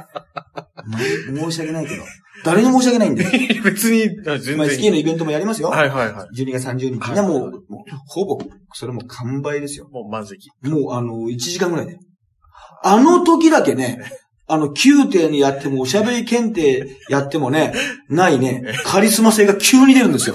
[0.86, 1.04] 毎
[1.50, 2.02] 申し訳ないけど。
[2.44, 3.30] 誰に申し訳ないんだよ。
[3.64, 5.68] 別に、あ全まあ、然スキーのイベントもやりますよ。
[5.68, 6.40] はいはいはい。
[6.40, 7.62] 12月30日いはもう、もう、
[8.06, 8.38] ほぼ、
[8.72, 9.88] それも完売ですよ。
[9.90, 10.48] もう満席。
[10.62, 11.98] もう、あの、1時間ぐらいで。
[12.84, 14.00] あの時だけね、
[14.48, 17.72] あの、宮廷にやっても、おしゃべり検定やってもね、
[18.08, 20.34] ないね、カリスマ性が急に出るんですよ。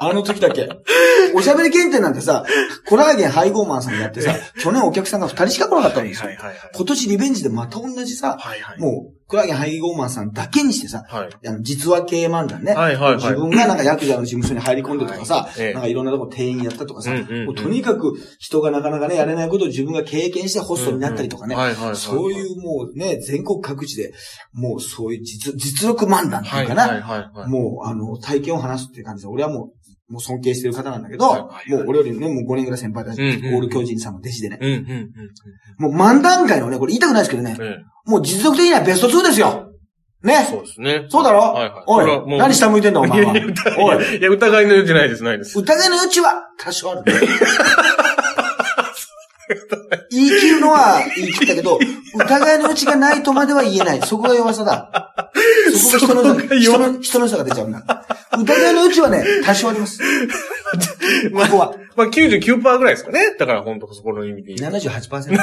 [0.00, 0.68] あの時だけ。
[1.34, 2.44] おしゃべり検定なんてさ、
[2.88, 6.28] コラーゲン配合マンさんやってさ、去年お客さんが2人しか来なかったんですよ。
[6.28, 6.56] はいはいはい。
[6.74, 8.80] 今年リベンジでまた同じさ、はいはい。
[8.80, 11.30] もう、コラーゲン配合マンさんだけにしてさ、はい。
[11.46, 12.72] あの実話系漫談ね。
[12.72, 21.54] はいはいはい自分がなんかヤクザの事務所に入り込んでとかさ、は いええなんかいろんなとこ店員やったとかさ、うんうんうんもうとにかく人がなかなかね、やれないことを自分が経験してホストになったりとかね。
[21.54, 21.96] はいはいはい。
[21.96, 24.12] そういうもうね、全国各地で、
[24.52, 26.82] もうそういう実、実力漫談ってはいいうかな。
[26.88, 27.48] はいはいはい。
[27.48, 34.58] もう、あの、体験を話すっていう感じで、俺はもう、もう尊敬してる方なんだけど、もう俺よりね、もう5年ぐらい先輩だし、うんうんうんオール巨人さんの弟子でね。
[35.78, 37.56] もう漫談界のね、これ言いたくないですけどね
[38.06, 39.68] もう実力的にはベスト2ですよ。
[40.24, 40.46] えね。
[40.50, 41.06] そうですね。
[41.08, 41.38] そうだろ？
[41.40, 41.84] はいはい。
[41.86, 42.02] お
[42.34, 43.34] い、何下向いてんだお前は。
[43.36, 45.58] いや、疑いの余地ないです、ないです。
[45.58, 47.04] 疑いの余地は多少ある。
[50.10, 51.78] 言い切るのは言い切ったけど、
[52.14, 54.02] 疑いの余地がないとまでは言えない。
[54.02, 55.30] そこが弱さだ。
[55.72, 58.06] そこが人の人の人の差が出ちゃうんだ。
[58.38, 60.00] 疑いの余地はね、多少あります。
[61.32, 61.74] まあここは。
[61.96, 63.34] まあ99%ぐらいですかね。
[63.38, 64.72] だから本当そこの意味で言う。
[64.72, 65.36] 78%。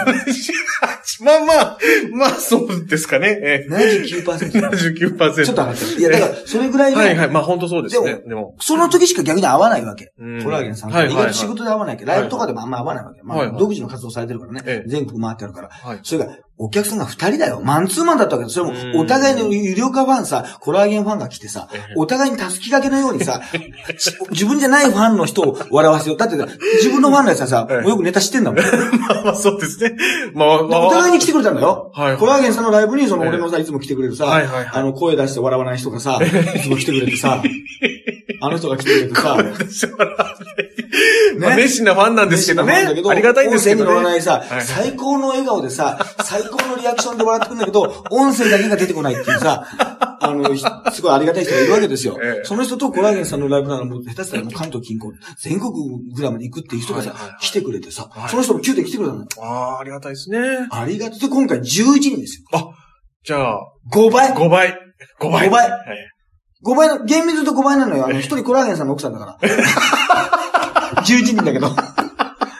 [1.19, 1.77] まあまあ、
[2.11, 3.39] まあそうですかね。
[3.41, 4.51] ええ79%。
[4.51, 5.45] 79%。
[5.45, 5.99] ちょっと上がってる。
[5.99, 7.29] いや、だから、それぐらいね、はいはい。
[7.29, 8.15] まあ本当そうですね。
[8.15, 8.55] ででも。
[8.59, 10.13] その時しか逆に合わないわけ。
[10.19, 13.21] うんコラーゲンさん意外と仕事で合わないけど、ライブとかでもあんま合わないわけ。
[13.23, 14.83] まあ、独自の活動されてるからねえ。
[14.85, 15.69] え全国回ってあるから。
[15.69, 15.99] はい。
[16.03, 17.61] それが、お客さんが二人だよ。
[17.63, 18.49] マンツーマンだったわけだ。
[18.49, 23.41] それうんも、お互いの有料化ファンさ、コラーゲンファンが来てさええ、お互いに助けかけのようにさ、
[24.31, 26.17] 自分じゃないファンの人を笑わせよう。
[26.17, 28.63] だって、自分のファンのやつはさ、ええもうよくネタ知ってんだもん。
[28.63, 29.95] で まあまあそうですね。
[30.33, 30.87] まあまあ。
[30.87, 31.91] お互いに来てくれたんだよ。
[31.93, 36.19] コラーゲンさんのライブに、そのええ俺のさ、いつも来てくれるさ、はいはいはいあの、声出して笑わない人がさ、
[36.55, 37.43] いつも来てくれてさ、
[38.41, 39.37] あの人が来てくれてさ、
[41.39, 42.73] まあ熱心なファンなんですけどね。
[42.73, 44.19] ありがたいんですけど音声に乗らなね。
[44.19, 49.65] いさ、はい最高の笑顔でさ、最高のリアクションで笑ってくるんだけど、音声だけが出てこないっていうさ、
[50.19, 52.17] あの、ひすごいありがたい人がいるわけですよ。
[52.21, 55.71] ええその人とコラーゲンさんのライブならもう下手したらもう関東近郊、全国
[56.15, 59.25] ぐらいまで行くっていう人がさ、はいはいはい来てくれてさ、はいその人も9で来てくれたの。
[59.41, 60.39] ああ、ありがたいですね。
[60.71, 61.19] ありがとう。
[61.19, 61.63] で、今回11
[61.99, 62.73] 人ですよ。
[63.23, 63.59] じゃあ、
[63.93, 64.29] 5倍。
[64.31, 64.73] 5倍。
[65.19, 65.47] 5倍。
[65.47, 65.79] 5倍はい
[66.65, 68.07] 5倍の、厳密と5倍なのよ。
[68.07, 69.37] あの、一人コラーゲンさんの奥さんだから。
[71.13, 71.71] 11人だけど。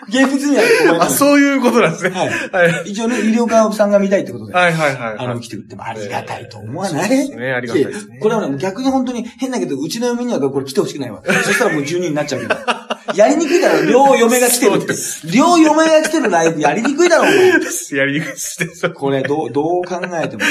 [0.09, 2.11] 厳密には5倍なのあ、そういうことなんですね。
[2.11, 2.29] はい。
[2.69, 2.91] はい。
[2.91, 4.53] 一応ね、医療科さんが見たいってことで。
[4.53, 5.17] はいはいはいはい。
[5.19, 8.19] あの、来てくれてもありがたいと思わない、そうですね、ありがたいですね。
[8.21, 11.21] これはね、逆に本当に変だけど、うちの嫁にはこれ来てほしくないわ。
[11.25, 12.55] そしたらもう12人になっちゃうけど。
[13.15, 15.31] やりにくいだろ、両嫁が来てるってそう。
[15.31, 17.49] 両嫁が来てるライブやりにくいだろ、お前。
[17.97, 18.89] やりにくいですね。
[18.93, 20.47] これ、どう、どう考えてもさ。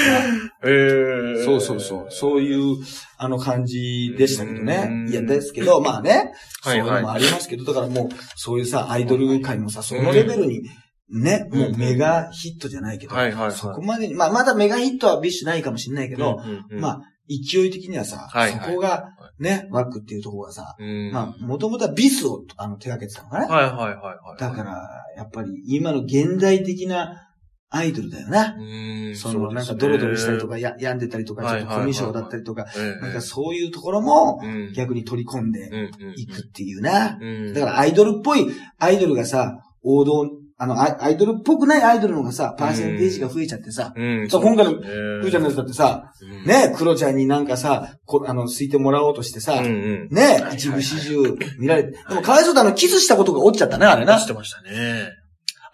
[0.65, 2.07] えーそうそうそう。
[2.11, 2.77] そういう、
[3.19, 4.93] あの感じでしたけどねう。
[4.93, 6.33] んいや、ですけど、まあね。
[6.63, 10.63] そうはいいうはいのもありますけど、だからもう、そういうさ、アイドル界もさ、そのレベルに、
[11.09, 19.05] ね、うんもうメガヒットじゃないけど、はいはいはいそこまでに、まあまだメガヒットは BiSH ないかもしれないけど、うんうんうんまあ、勢い的にはさ、はいはいそこが、
[19.39, 21.13] ね、 WACK っていうところがさ、うん。
[21.13, 24.41] まあ、もともとは BiS をあの手掛けてたのかな、はいはいはいはい。
[24.41, 27.27] だから、やっぱり今の現代的な
[27.69, 28.55] アイドルだよな。
[28.59, 33.01] うん、その、なんかドロドロしたりとか、や病んでたりとか、ちょっとコミュ障だったりとか、ええ。
[33.01, 34.73] なんかそういうところもうん。
[34.73, 37.19] 逆に取り込んでいくっていうな。
[37.21, 37.53] うん。
[37.53, 38.47] だからアイドルっぽい
[38.79, 50.09] アイドルがさ、王道、あの、アイアイドルっぽくないアイドルの方がさ、パーセンテージが増えちゃってさ、うんそう今回のふーちゃんのやつだってさ、うんね、クロちゃんになんかさ、こあの、すいてもらおうとしてさ、うんうん。
[50.11, 51.91] ね、一部始終見られて。
[52.09, 54.27] でもかわいそうだ、あの、キスしたことが落ちちゃったね、あれな出し。
[54.27, 55.11] てましたね。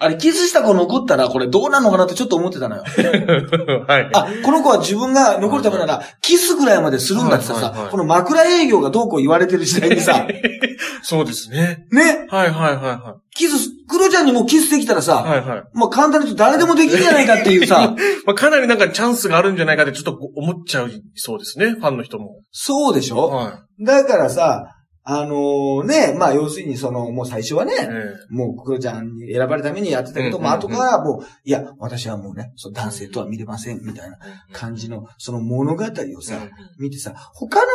[0.02, 2.82] あれ、キスした子残ったら、これどうなるのかなってちょっと思ってたのよ。
[3.86, 4.10] はい。
[4.12, 10.26] あ、この子は自分が残るためなら、キスぐらいまでするんだってさはいはいはい、この枕営業がどうこう言われてる時代にさ、
[11.02, 11.86] そうですね。
[11.90, 15.02] ね、はいはいはいはキス、クロちゃんにもキスできたらい。
[15.02, 15.62] さ、はいはい。
[15.72, 17.94] まあ簡単に言うと誰でもできるんじゃないかっていうさ、
[18.26, 21.70] まあ、かなりなんかチャンスがあるんじゃないかってちょっと思っちゃうそうですね。
[21.72, 22.40] ファンの人も。
[22.50, 23.28] そうでしょ？
[23.28, 24.64] はだからさ、
[25.04, 28.14] あのね、まあ要するにその、もう最初はねい。、え。
[28.30, 34.16] もうクロちゃんに選ばれるためにやってたけど、うんまあ後からもう、いや、私はもうね、そう男性とは見れません、みたいな
[34.50, 35.88] え感じの、その物語を
[36.22, 36.50] さ、うん。
[36.78, 37.66] 見てさ、他の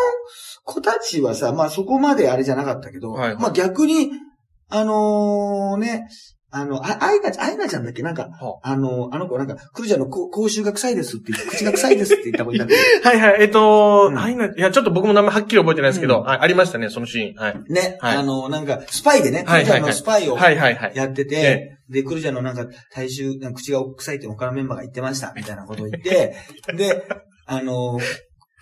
[0.64, 3.42] 子たちはさ、まあそこまであれじゃなかったけど、はいはい。
[3.42, 4.10] まあ逆に、
[4.70, 6.08] あのーね、
[6.62, 8.02] あの、あ、あいなちゃん、あいなちゃんだっけ？
[8.02, 8.76] なんか、はあ。
[8.76, 13.42] の、あの子なんか、クルちゃんの口口臭が臭いですって言って、口が臭いですって言った子いたんはいはい。
[13.42, 14.16] えっと、うん。
[14.16, 17.42] はいな、いや、ちょっと僕も名前はっきり覚えてないですけど、ありましたね、そのシーン。
[17.42, 17.54] はい。
[17.54, 18.18] ど、ね、はい。
[18.18, 20.38] あの、なんか、スパイでね、クルちゃんのスパイを。
[20.94, 26.36] やってて、えで、クルちゃんのなんか、体臭、なんか口が臭いって他のメンバーが言ってました、みたいなことを言って、
[26.76, 27.04] で、
[27.46, 28.00] あの、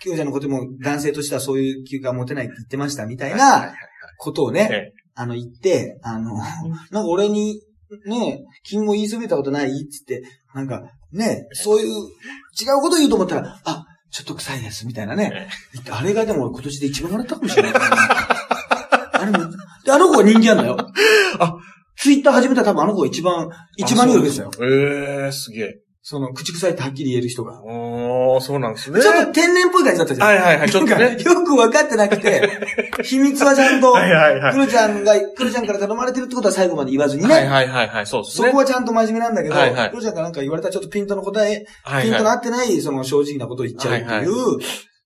[0.02, 3.74] クルちゃんのことも男性としてはそういう休暇は持てないって言ってました、みたいな
[4.18, 4.92] ことをね、ええ。
[5.14, 7.60] あの、言って、あの、なんか俺に、
[8.06, 10.22] ね、君も言いそびれたことないっつって、
[10.54, 15.48] なんか、ね、そういう、違うこと言うと思ったら、あ、ちょっと臭いです、みたいなね。
[15.90, 17.72] あれがでも今年で一番笑ったかもしれない。
[17.74, 19.50] あれも、
[19.84, 20.76] で、あの子が人気あんだよ。
[21.38, 21.54] あ、
[21.96, 24.50] ツイッター始めたら多分あの子が一番、一番人気ですよ。
[24.60, 25.85] ええすげえ。
[26.08, 27.60] その、口臭いってはっきり言える人が。
[27.64, 29.00] おー、そうなんですね。
[29.00, 30.28] ちょっと天然っぽい感じだったじゃん。
[30.28, 32.48] はいはいはいちょっとねよく分かってなくて、
[33.02, 34.52] 秘密はちゃんと、はいはいはい。
[34.52, 37.34] クロちゃんが、クロちゃんから頼まれてるってことは最後まで言わずにね。
[37.34, 38.52] はいはいはいはい、そうですそね。
[38.52, 44.30] こはちゃんと真面目なんだけど、はいはいクロちゃんがなんか言われたらちょっとピントの答え、ピンはいはいトの合ってない、その正直なことを言っちゃうってはいいう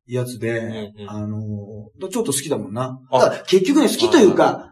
[0.07, 2.99] やつで、うんうんあのー、ちょっと好きだもんな。
[3.11, 4.70] あだから結局ね、好きというか、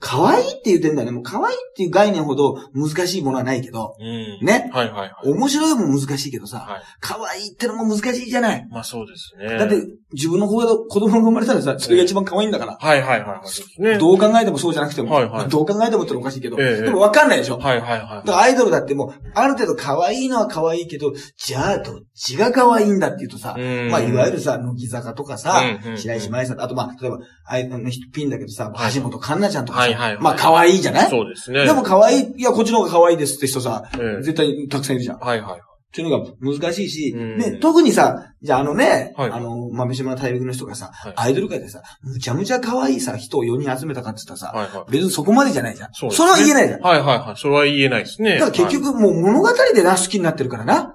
[0.00, 1.12] 可愛いって言ってんだよね。
[1.12, 4.44] もう可愛いっていう概念ほど難しいものはないけど、うん。
[4.44, 4.70] ね。
[4.72, 5.12] はいはいはい。
[5.30, 6.82] 面白いも難しいけどさ、はい。
[7.00, 8.66] 可愛いってのも難しいじゃない？
[8.70, 9.58] まあそうですね。
[9.58, 9.76] だって、
[10.12, 10.60] 自分の子
[11.00, 12.78] 供が生まれたらさ、それが一番可愛いんだから。
[12.80, 13.40] はいはいはい。
[13.44, 13.98] そうですね。
[13.98, 17.58] どう考えてもそうじゃなくても、はいはいどう考えてもってのおかしいけど、ええでも分かんないでしょ？
[17.58, 27.78] はいはいはいだからアイドルだってもう、ある程度可愛いのは可愛いけど、じゃあどっちが可愛いんだって言うとさ、うんまあいわゆるさ、乃木坂とかさ、うんうん白石麻衣さん、あとまあ、例えば、あいの
[28.12, 31.10] ピンだけどさ、はい橋本環奈ちゃんとかさ、はいはいはいまあ可愛いじゃない？
[31.10, 31.64] そうですね。
[31.64, 35.16] でも可愛い、いや、こっちの方が可愛いですって人さ、ええ絶対たくさんいるじゃん。
[35.16, 35.60] っはいはい。
[35.92, 44.92] ていうのが難しいし、うんね、特にさ、じゃああのね、はいあの、豆島大陸の人がさ、はいアイドル界でさ、むちゃむちゃ可愛いさ、人を4人集めたかって言ったらさ、はいはい。
[44.92, 45.88] 別にそこまでじゃないじゃん。
[45.92, 46.80] そうですそれは言えないじゃん。
[46.80, 47.36] はいはいはい。
[47.36, 48.38] それは言えないですね。
[48.38, 50.94] だから結局もう物語でな好きになってるからな。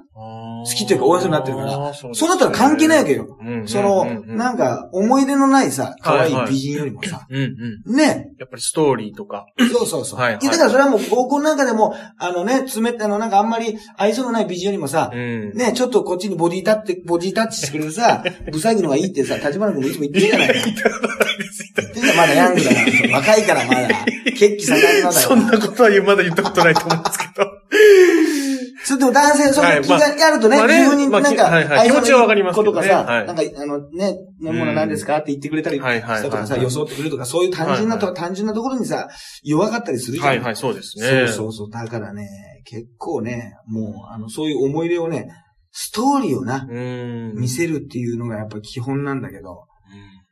[0.65, 3.37] 好好きっていうか応援するようになってるかららそうなったら関係ないわけよ。
[3.39, 7.95] うんその、うんなんか、思い出のないさ、可愛い美人よりもさ、うんうん。
[7.95, 8.31] ね。
[8.37, 9.45] やっぱりストーリーとか。
[9.71, 10.19] そうそうそう。
[10.19, 15.53] はいだからそれはもう合コンなんかでも、あのね、冷たいの、なんかあんまり愛想のない美人よりもさ、うん。
[15.53, 20.53] ね、ちょっとこっちにボディタッチ、ボディタッチしてくれるさ、 ブサイクのがいいってさ、立花君もいつも言ってるじゃないか。
[20.63, 23.15] 言ってるじゃんまだヤングだから。
[23.17, 23.87] 若いからまだ。
[24.35, 25.11] 血気盛んなのよ。
[25.11, 27.49] そんなことはまだ言ったことないと思うんですけど。
[28.85, 39.09] それでも男性、その気がはいやるとね、自分にまあなんか、気持ちはわかりますけどねことかなんか、あのね、飲み物何ですかって言ってくれたりしたとかさ、装ってくれるとか、そういう単純なと、はい単純なところにさ、
[39.43, 40.27] 弱かったりするじゃん。
[40.27, 41.07] はいはい、そうですね。
[41.07, 41.69] そうそうそう。
[41.71, 42.27] だからね、
[42.65, 45.29] 結構ね、もう、あの、そういう思い出をね、
[45.71, 46.65] ストーリーをな。
[47.33, 49.65] 見せるっていうのがやっぱり基本なんだけど、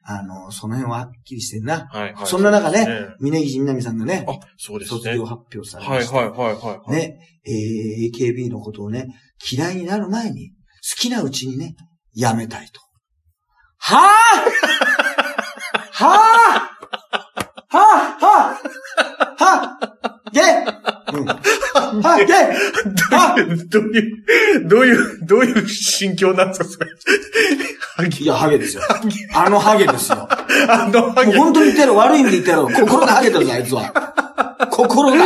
[0.05, 1.87] あの、その辺ははっきりしてんな。
[1.91, 2.27] はいはい。
[2.27, 2.87] そんな中ね
[3.19, 4.97] 峯岸みなみさんがね、あ、そうですね。
[4.99, 6.15] 卒業発表されました。
[6.15, 6.91] はいはいはいはい。
[6.91, 9.07] ね、えー AKB のことをね、
[9.51, 10.55] 嫌いになる前に、好
[10.99, 11.75] きなうちにね、
[12.13, 12.81] やめたいと。
[13.79, 14.03] はぁ
[15.93, 19.93] はぁはぁはぁはぁ
[20.31, 20.43] ゲイ
[21.19, 21.25] うん。
[21.27, 22.35] はぁゲイ
[23.13, 23.35] は
[23.69, 26.87] どういう、どういう、どういう心境なんですか、それ。
[28.21, 28.83] いや、ハゲですよ。
[29.35, 30.27] あのハゲですよ。
[30.67, 31.27] あのハゲ。
[31.27, 31.97] もう本当に言ってやろう。
[31.97, 32.73] 悪い意味で言ってやろう。
[32.89, 33.93] 心がハゲてるぞ、あいつは。
[34.71, 35.17] 心が。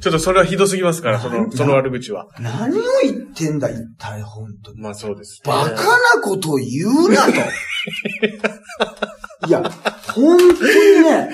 [0.00, 2.26] ちょっとそれはひどすぎますから、その、その悪口は。
[2.38, 4.80] 何を言ってんだ、一体、本当に。
[4.80, 5.52] まあそうですね。
[5.52, 5.76] バカな
[6.22, 7.32] こと言うなと。
[9.46, 9.62] いや、
[10.14, 10.50] 本当に
[11.02, 11.28] ね、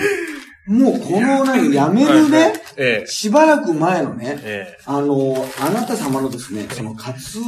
[0.66, 3.06] もうこの何、やめるね、ええ。
[3.06, 7.38] しばらく前のね、えあの、あなた様のですね、その活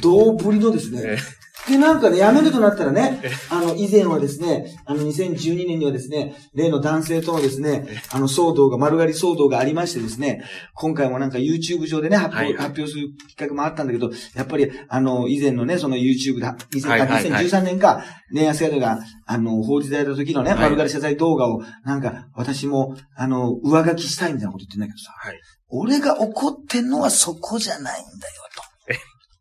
[0.00, 0.98] 動ぶりのですえ。
[0.98, 1.18] えね、
[1.68, 12.68] で、なんかね、辞めるとなったらね、あの、以前はですね、あの、2012年にはですね、例の男性とのですね、あの、騒動が、丸刈り騒動がありましてですね、今回もなんか YouTube 上でね、発表、はいはい。
[12.68, 17.46] 発表するきっかけもあったんだけど、やっぱり、あの、以前のね、その YouTube だ、2000はいはいはい。
[17.46, 20.60] 2013年か、恋愛制度が、あの、報じられた時のね、はい。
[20.60, 25.40] 丸刈り謝罪動画を、なんか、私も、あの、上書きしたいみたいなこと言ってんだけどさ、はい。
[25.68, 28.45] 俺が怒ってんのはそこじゃないんだよ。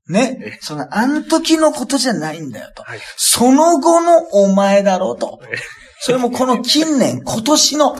[0.07, 0.59] ね。
[0.61, 2.83] その、あの時のことじゃないんだよと。
[2.83, 2.99] はい。
[3.17, 5.57] その後のお前だろうとえ。
[5.99, 7.95] それもこの近年、 今年の。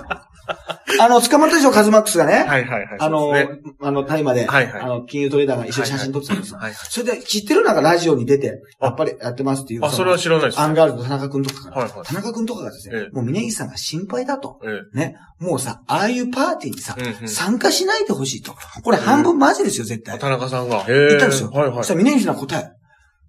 [0.99, 2.33] あの、捕まったでしょ、カズマックスがね。
[2.33, 2.87] はいはいはい。
[2.99, 3.33] あの、
[3.81, 6.57] あの、大麻で、はいはいあの、金融トレーダーが一緒に写真撮ってたんですよ。
[6.57, 6.75] はいはい。
[6.75, 7.63] それで、知ってる？
[7.63, 9.85] なんかラジオに出て、あやっぱりやってますっていう。
[9.85, 10.59] あ、それは知らないです。
[10.59, 14.59] アンガールズの田中くんとかはいはい田中くんとかがですね、ええもう峯岸さんが心配だと。
[14.63, 15.15] えね。
[15.39, 16.95] もうさ、ああいうパーティーにさ。
[17.25, 18.53] 参加しないでほしいと。
[18.83, 20.19] これ半分マジですよ、絶対。
[20.19, 20.85] 田中さんが。
[20.87, 21.49] 言ったんですよ。
[21.49, 21.93] はいはいそした。
[21.95, 22.71] ら峯岸の答え。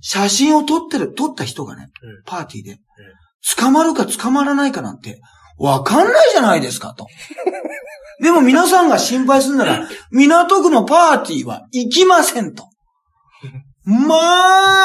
[0.01, 2.79] 写真を撮ってる、撮った人がねええ、パーティーで、
[3.59, 5.21] 捕まるか捕まらないかなんて、
[5.59, 7.07] わかんないじゃないですか、と。
[8.21, 12.69] でも皆さんが心配するなら、港区のパーティーは行きませんと。
[13.85, 14.85] まあ、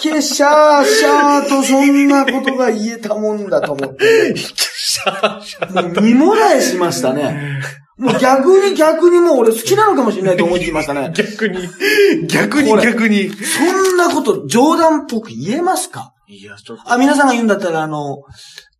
[0.00, 4.34] けしゃーしゃーとそんなことが言えたもんだと思って、
[5.72, 7.60] もう見もらえしましたね。
[7.98, 11.12] もう逆に逆にもう俺好きなのかもしれないと思ってきましたね。
[11.14, 11.68] 逆に、
[12.28, 13.30] 逆に逆に。
[13.30, 16.12] そんなこと冗談っぽく言えますか？
[16.28, 16.92] いや、ちょっと。
[16.92, 18.22] あ、皆さんが言うんだったら、あの、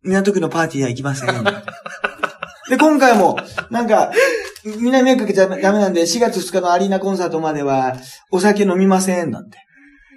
[0.03, 1.43] 港区のパーティーには行きません。
[2.69, 3.37] で、今回も、
[3.69, 4.11] なんか、
[4.65, 7.95] みんなに迷惑かけちゃダメなんで、4月2日のアリーナコンサートまでは、
[8.31, 9.57] お酒飲みません、なんて。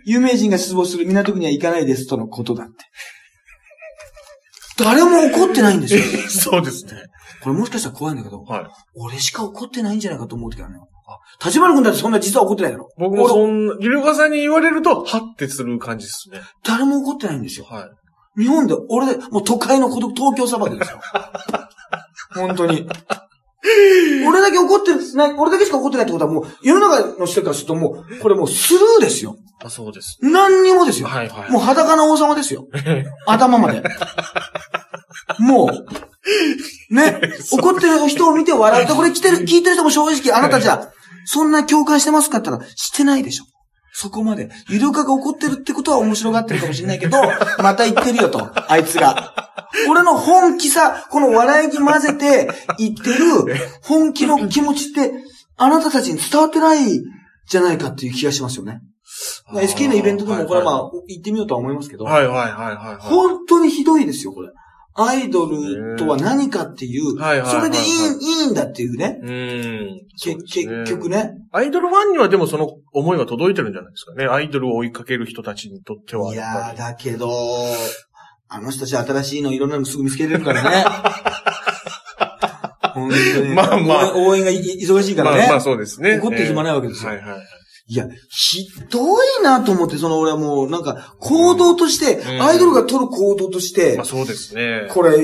[0.05, 2.73] 有名人が出没する港区には行かないです、とのことだって。
[4.83, 6.03] 誰も怒ってないんですよ。
[6.29, 6.93] そうですね。
[7.43, 8.67] これもしかしたら怖いんだけど、はい。
[8.97, 10.89] 俺しか怒ってないんじゃないかと思う時あるのよ。
[11.11, 12.89] あ、立花君だってそんな実は怒ってないだろ。
[12.99, 16.41] 僕もそんな、ゆりおかさんに言われると、はってする感じですね。
[16.65, 17.67] 誰も怒ってないんですよ。
[17.67, 17.89] は
[18.37, 18.43] い。
[18.43, 21.01] 日本で、俺で、もう都会の孤独、東京砂漠ですよ。
[22.35, 22.89] 本当に。
[24.27, 29.37] 俺だけ怒ってる、な俺だけしか怒ってないってことはもう、世の中の人からするともう、これもうスルーですよ。
[29.63, 30.19] あ、そうです。
[30.23, 31.09] 何にもですよ。
[31.09, 31.51] はいはい。
[31.51, 32.67] もう裸の王様ですよ。
[33.27, 33.83] 頭まで。
[35.39, 37.21] もう、ね、
[37.53, 40.91] 怒ってる人を見て笑うと、これ来てる、聞いてる人も正直、あなたじゃ、
[41.25, 43.45] そんな共感してますかって言ったら、してないでしょ。
[43.93, 44.51] そこまで。
[44.69, 47.19] ゆるかが怒ってるってことは面白がってるかもしれないけど、
[47.63, 49.35] また言ってるよと、あいつが。
[49.89, 53.27] 俺の本気さ、この笑いに混ぜて言ってる
[53.83, 55.13] 本気の気持ちって、
[55.57, 57.03] あなたたちに伝わってない
[57.49, 58.81] じゃないかっていう気がしますよね。
[59.53, 62.97] まあ SK のイベントでもこれはまあ、行ってみようとは思いますけど、はいはいはいはいはい。
[63.01, 64.49] 本当にひどいですよ、これ。
[65.03, 67.85] アイドルとは何かっていう、はいはいはいはいそれでいい、
[68.43, 69.19] いいんだっていうね。
[69.23, 70.01] うーん。
[70.17, 71.35] 結局ね。
[71.53, 74.27] アイドルファンにはでもその思いは届いてるんじゃないですかね。
[74.27, 76.33] アイドルを追いかける人たちにとっては。
[76.33, 77.31] いやー、だけど、
[78.49, 80.85] あの人たち新しいのいろんなのすぐ見つけれるからね。
[83.55, 85.39] まあまあ応援がい忙しいりからね。
[85.39, 86.19] まあまあそうですね。
[86.19, 87.41] 怒って暇ないわけですよはいはい。
[87.91, 94.87] いや、ひどいなと思って、その俺はもう、なんか、行動として、うんアイドルが取る行動として、まあそうですね。
[94.91, 95.19] これ、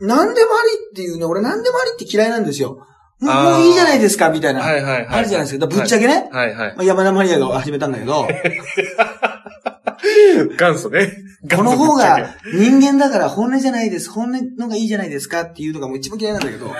[0.00, 2.84] 何でもありっていうね、俺何でもありって嫌いなんですよ。
[3.20, 4.60] もうもういいじゃないですか、みたいな。
[4.60, 5.06] はいはいはい。
[5.06, 5.68] あるじゃないですか。
[5.68, 6.28] ぶっちゃけね。
[6.32, 6.74] はいはい。
[6.74, 8.26] まあ、山田マリアが始めたんだけど、
[10.58, 11.12] 元祖ね。
[11.54, 14.10] この方が人間だから本音じゃないです。
[14.10, 16.66] 本音のがいいじゃないですかっていうのがもう一番嫌いなんだけど。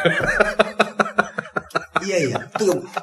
[2.05, 2.51] いやいや。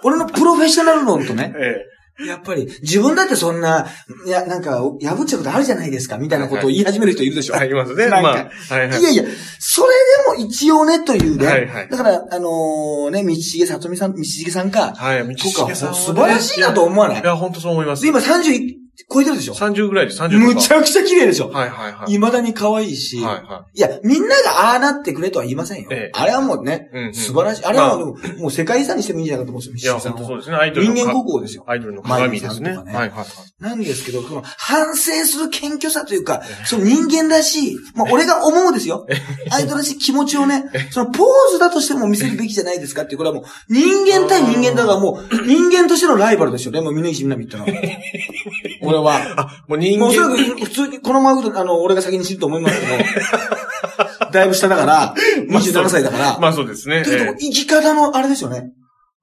[0.04, 1.86] 俺のプロフェッショナル論とねけ、え
[2.26, 3.88] やっぱり自分だってそんな、
[4.26, 7.56] いや、なんか、破っちゃうことあるじゃないですか、みたいなことを言い始める人いるでしょ。
[7.56, 7.60] え。
[7.60, 8.08] ありますね。
[8.10, 9.04] なんかまあ、はいはいい。
[9.04, 9.24] やいや、
[9.60, 9.90] それ
[10.34, 11.46] でも一応ね、というね。
[11.46, 17.22] はいはいだから、あのーね、道重里美さん、道重さんか、はい、道重さんはね素晴らしいなと思わない？
[17.22, 18.02] いや、本当そう思います。
[18.02, 20.56] で今31超えてるでしょ？30ぐらいです、30とか。
[20.56, 21.50] むちゃくちゃ綺麗でしょ？
[21.50, 22.12] はいはいはい。
[22.12, 25.90] 未だに可愛いし、はいはいや、みんながああなってくれとは言いませんよ。
[25.92, 27.66] ええあれはもうね、うんうん素晴らしい。
[27.66, 30.56] あれはもう,、もう世界遺産にしてもいいんじゃないかと思うんですよ、いや、そうですね。
[30.56, 31.64] アイドルの人間か国宝ですよ。
[31.68, 32.72] アイドルの鏡ですね。
[32.72, 33.64] ねはいはいはい。
[33.64, 39.06] なんですけど、この反省する謙虚さというか、その人間らしい、まあ俺が思うですよ。
[39.52, 47.70] アイドルらしい気持ちをね、そのポーズだとしても見せるべきじゃないですかっていう、これはもう人間対人間だからもう人間としてのライバルですよね、もう峯岸みなみってのは。
[48.88, 49.20] 俺は。
[49.38, 50.36] あ、もう人もうおそら間。
[50.36, 55.14] く普通にこのままあの、俺が先に死ぬと思いますけど、 だいぶ下だから、
[55.50, 56.40] 27歳だから。
[56.40, 57.04] まあそうですね。
[57.04, 58.72] だけど、ええ生き方のあれですよね。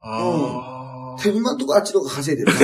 [0.03, 2.57] あ手今のところあっちの方が稼いでる。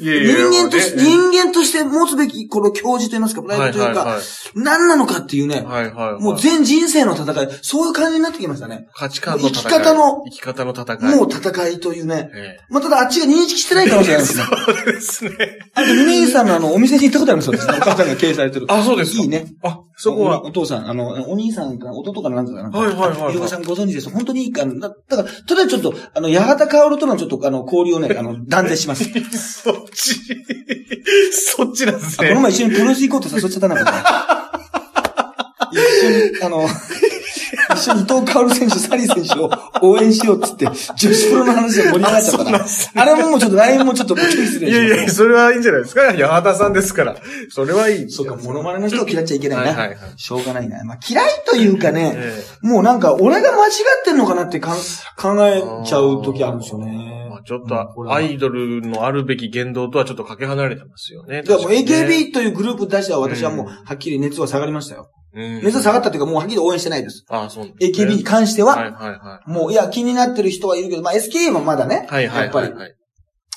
[0.00, 4.18] 人間とし、もうね人間として持つべき、この教授といいますか、プライドというか、
[4.54, 5.62] 何なのかっていうね。
[6.20, 8.88] もう全人生の戦い、そういう感じになってきましたね。
[8.94, 9.62] 価値観の戦い。
[9.62, 11.16] 生き方の生き方の戦い。
[11.16, 12.30] もう戦いというね。
[12.34, 12.66] ええ。
[12.70, 14.44] まあ、ただあっちが認識してないかもしれないですね。
[14.44, 15.30] そうですね。
[15.74, 17.74] あと、峰岸さんのあの、お店に行ったことあるそうですね。
[17.76, 18.66] お母さんが経営されてる。
[18.68, 19.22] あ、そうですか。
[19.22, 19.46] いいね。
[19.62, 20.46] あ、そこはお。
[20.48, 22.70] お父さん、あの、お兄さんか、弟かなんかかな。
[22.70, 24.10] はいはいはいはいいろさんご存知です。
[24.10, 24.88] 本当にいいかな。
[24.88, 29.04] だだから、とりあえずちょっと、あの、八幡薫とのちょっと、あの、交流をね、あの、断絶します。
[29.90, 30.14] ち、
[31.32, 32.40] そっちなんですあこのね。
[32.42, 33.74] 前一緒にプロレス行こうって誘っちゃったな、
[35.72, 36.68] 一緒に、あの、
[37.74, 39.50] 一緒に伊藤薫選手、サリー選手を
[39.82, 42.66] 応援しようっつって、女子プロの話で盛り上がっちゃったから。
[42.94, 46.12] あれももうちょっと LINE もちょっと注意するいやいや、それはいいんじゃないですか。
[46.12, 47.16] 八幡さんですから。
[47.50, 48.10] それはいい。
[48.10, 49.64] そうか、モノマネの人を嫌っちゃいけないな。
[49.66, 50.82] はいはいはいしょうがないな。
[50.84, 53.72] まあ、嫌いというかね、えもうなんか、俺が間違っ
[54.04, 54.76] てんのかなってかん
[55.16, 57.28] 考えちゃう時あるんですよね。
[57.30, 61.42] まあちょっと、アイドルのあるべき言動とはちょっとかけ離れてますよね。
[61.42, 65.10] だからもう AKB というグループに対しては私はもう、うんはっきり熱は下がりましたよ。
[65.34, 65.62] うん。
[65.62, 67.24] 熱は下がったっていうか、もうはっきり応援してないです。
[67.28, 72.12] ああ、そう AKB に関しては、はいはいはもう、いや、気になってる人はいるけど、まあ、SKA もまだね、い。
[72.12, 72.94] はいはいやっぱり、はいはい。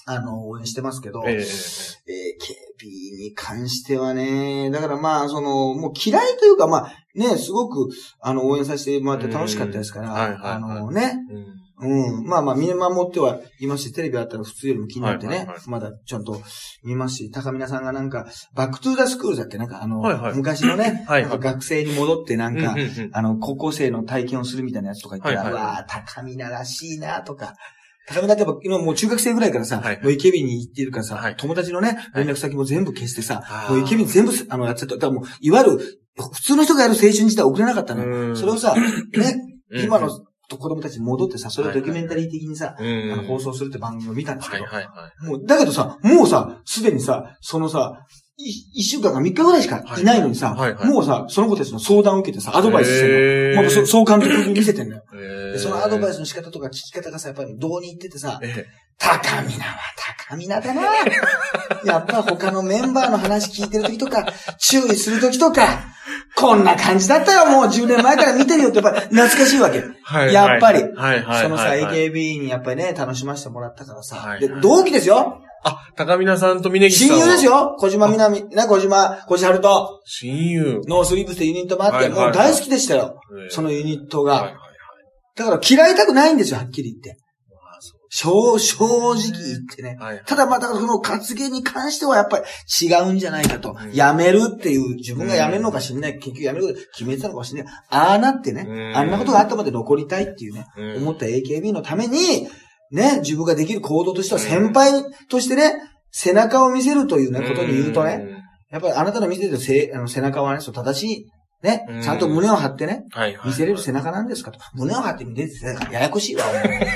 [0.05, 1.41] あの、応援してますけど、ええええ。
[1.41, 10.13] AKB に関してはね、だからまあ、その、もう嫌いというか、まあ、ね、すごく、あの、応援させてもらって楽しかったですから、うん。
[10.13, 10.51] はいはいはい。
[10.53, 12.25] あのね、えうんうん。
[12.25, 15.69] まあまあ、見守ってはいますし、テレビあったら普通よりも気になってね、はいはいはい。
[15.69, 16.41] まだちゃんと
[16.83, 19.57] 見ますし、高見さんがなんか、 Back to the School だっけ？
[19.57, 20.35] なんかあの、はいはい。
[20.35, 21.39] 昔のね、はいはい。
[21.39, 25.63] 学生に戻ってなんか、うんうんうんあの、高校生の体験をするみたいなやつとか言ったら、はいはい。
[25.63, 27.53] はいうわー、たかみならしいなとか、
[28.05, 30.03] 高見だって今もう中学生ぐらいからさ、はいはい。
[30.03, 31.35] もうイケビに行ってるからさ、はい。
[31.37, 34.95] 友達のね、連絡先も全部消してさ、もうイケビに全部あのやってた。
[34.95, 38.29] だからもう、いわゆる、普通の人がやる青春時代送れなかったのよ。
[38.29, 38.37] うん。
[38.37, 38.75] それをさ、
[39.17, 39.35] ね、
[39.71, 39.83] うん。
[39.85, 40.09] 今の
[40.57, 45.25] 子供たちに戻ってさ、それをドキュメンタリー的にさ、うんあの放送するって番組を見たんですけど、はいはいはい。
[45.29, 53.61] もう、だけどさ、もうさ、すでにさ、そのさ、い一週間か三日ぐらいしかいないのにさ、はいはいもうさ、その子たちの相談を受けてさ、アドバイスしてるの。
[53.61, 55.03] もうそ総監督に見せてんだよ。
[55.57, 56.15] そのアドバイス。
[56.15, 58.65] スの仕方とか聞き方がさ、やっぱりどうに言っててさ、え
[58.97, 59.79] 高見なは
[60.27, 60.81] 高見なだな。
[61.85, 64.25] やっぱ他のメンバーの話聞いてる時とか、
[64.57, 65.92] 注意する時とか、
[66.35, 69.83] こんな感じだったよ、もう10年前から見てるよってやっぱり懐かしいわけ。
[70.03, 70.33] はい。
[70.33, 70.83] やっぱり。
[70.83, 71.25] はい。
[71.41, 74.15] そのさ、AKB にやっぱりね、楽しませてもらったからさ。
[74.15, 74.39] はい。
[74.39, 75.39] で、同期ですよ。
[75.63, 77.23] あ、高見さんと峯岸さんは？
[77.23, 77.75] 親友ですよ。
[77.79, 80.81] 小島みなみ、ね、小島、小島春と、親友。
[80.87, 83.21] ノースリーブスってユニットもあって、もう大好きでしたよ。
[83.43, 83.49] ええ。
[83.49, 84.33] そのユニットが。
[84.33, 84.41] はい。
[84.41, 84.51] はい。
[84.53, 84.63] はい。
[85.37, 87.22] だから嫌いたくないんですよ、はっきり言って。
[88.15, 89.97] 正、正直言ってね。
[89.99, 90.21] うはい。
[90.23, 92.45] ただまあ、だからその発言に関してはやっぱり
[92.87, 93.71] 違うんじゃないかと。
[93.71, 97.73] うんやめるっていう、自分がやめるのか知んない、結局やめること決めてたのかもしれない。
[97.89, 102.47] ああなってね、うんあんなことがあったまで残りたいっていうね、うん思った AKB のために、
[102.91, 104.91] ね、自分ができる行動としては先輩
[105.27, 105.73] としてね、
[106.11, 111.27] 背中を見せるというね、ことに言うとね、やっぱりあなたの見てるせあの背中はね、そう正しい、
[111.63, 113.05] ねうん、ちゃんと胸を張ってね。
[113.45, 114.59] 見せれる背中なんですかと。
[114.73, 116.55] 胸を張って見れる背中、ややこしいわ、もう。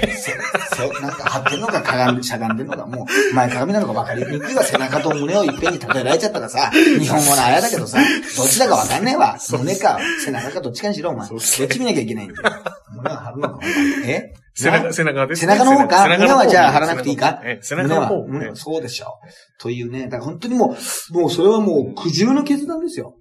[0.09, 0.31] せ、
[0.75, 9.37] せ、なんか張ってんのか、かがんで、しゃがんでんのか、もう、前鏡なのか分かりにくいわ、背中と胸をいっぺんに例えられちゃったらさ、日本語のあやだけどさ、どっちだか分かんねえわ。
[9.51, 11.29] 胸か、背中かどっちかにしろ、お前。
[11.29, 12.49] どっち見なきゃいけないんだよ。
[12.93, 13.59] 胸を張るのか、
[14.05, 14.33] え？
[14.55, 14.93] 背中、な？
[14.93, 15.53] 背中です背ね。
[15.55, 16.03] 中の方か？
[16.03, 17.41] 背中の方胸はじゃあ張らなくていいか？
[17.43, 18.23] ええ背中の方。
[18.23, 19.61] 胸は、えうん、そうでしょう。
[19.61, 20.75] というね、だから本当にも
[21.11, 23.15] う、もうそれはもう苦渋の決断ですよ。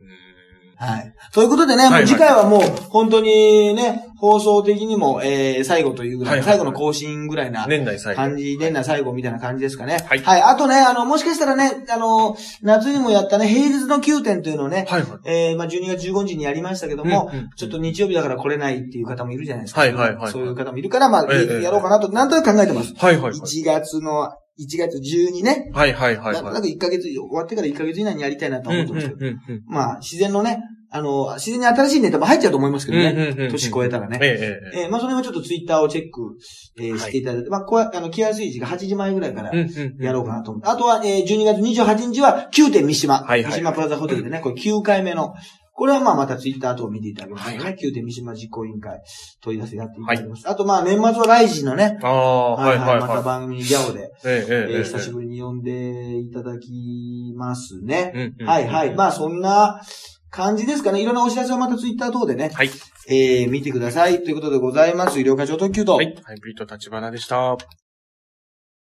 [0.81, 1.15] えはい。
[1.33, 2.61] ということでね、はいはい次回はもう、
[2.91, 8.23] 本当にね、放送的にも、えー、最後というぐらい、はいはい最後の更新ぐらいな年内最後。
[8.23, 10.05] 感じ、年内最後みたいな感じですかね。
[10.07, 10.43] はいはい。
[10.43, 15.11] あとね、あの、もしかしたらね、あの、夏にもやったね、平日の9点というのをね、はいはい。
[15.25, 19.81] えー、まあ、12月15日にやりましたけども、うんうんちょっと日曜日だから来れないっていう方もいるじゃないですか。
[19.81, 22.93] はいはいはいはいそういう方もいるから、まあ、ええやろうかなと、なんとなく考えてます。
[22.97, 23.33] はいはいはい。
[23.33, 25.71] 1月の、1月12ね。
[25.75, 26.63] はいはいはいなんとなはい。
[26.63, 29.27] く1ヶ月、終わってから1ヶ月以内にやりたいなとうんうん思ってますけど。
[29.27, 29.63] うんうん。
[29.67, 30.59] まあ、自然のね、
[30.91, 33.11] あの、自然に新しいネタも入っちゃうと思いますけどね。
[33.11, 34.19] うんうんうんうん年越えたらね。
[34.23, 34.27] え
[34.73, 34.83] えええ。
[34.85, 36.37] えーまあ、それもちょっとツイッターをチェック、
[36.81, 40.05] えーはいしていただいて、まあ、こうやあの、気安い時が8時前ぐらいからうんうん。
[40.05, 40.69] やろうかなと思って。
[40.69, 43.15] あとは、えー12月28日は9点三島。
[43.25, 45.35] はいはい三島プラザホテルでね、これ9回目の。
[45.77, 47.59] これはまあまたツイッター等を見ていただけますね。
[47.59, 48.99] はい9点三島実行委員会
[49.43, 50.49] 問い出せやっていただきます。
[50.49, 54.03] あとまあ年末はライジンのね、ああ、はいはいまたは番組にギャオで、い。
[54.03, 58.13] ええええ久しぶりに呼んでいただきますね。
[58.15, 58.95] うんうんはいはい。
[58.95, 59.83] まあそんな
[60.31, 61.03] 感じですかね。
[61.03, 62.71] いろんなお知らせをまたツイッター等でね、はい。
[63.09, 64.25] えー見てください。
[64.25, 65.21] ということでございます。
[65.21, 65.97] 医療課長特急と。
[65.97, 66.07] はい。
[66.25, 67.86] ハイブリッド立花でした。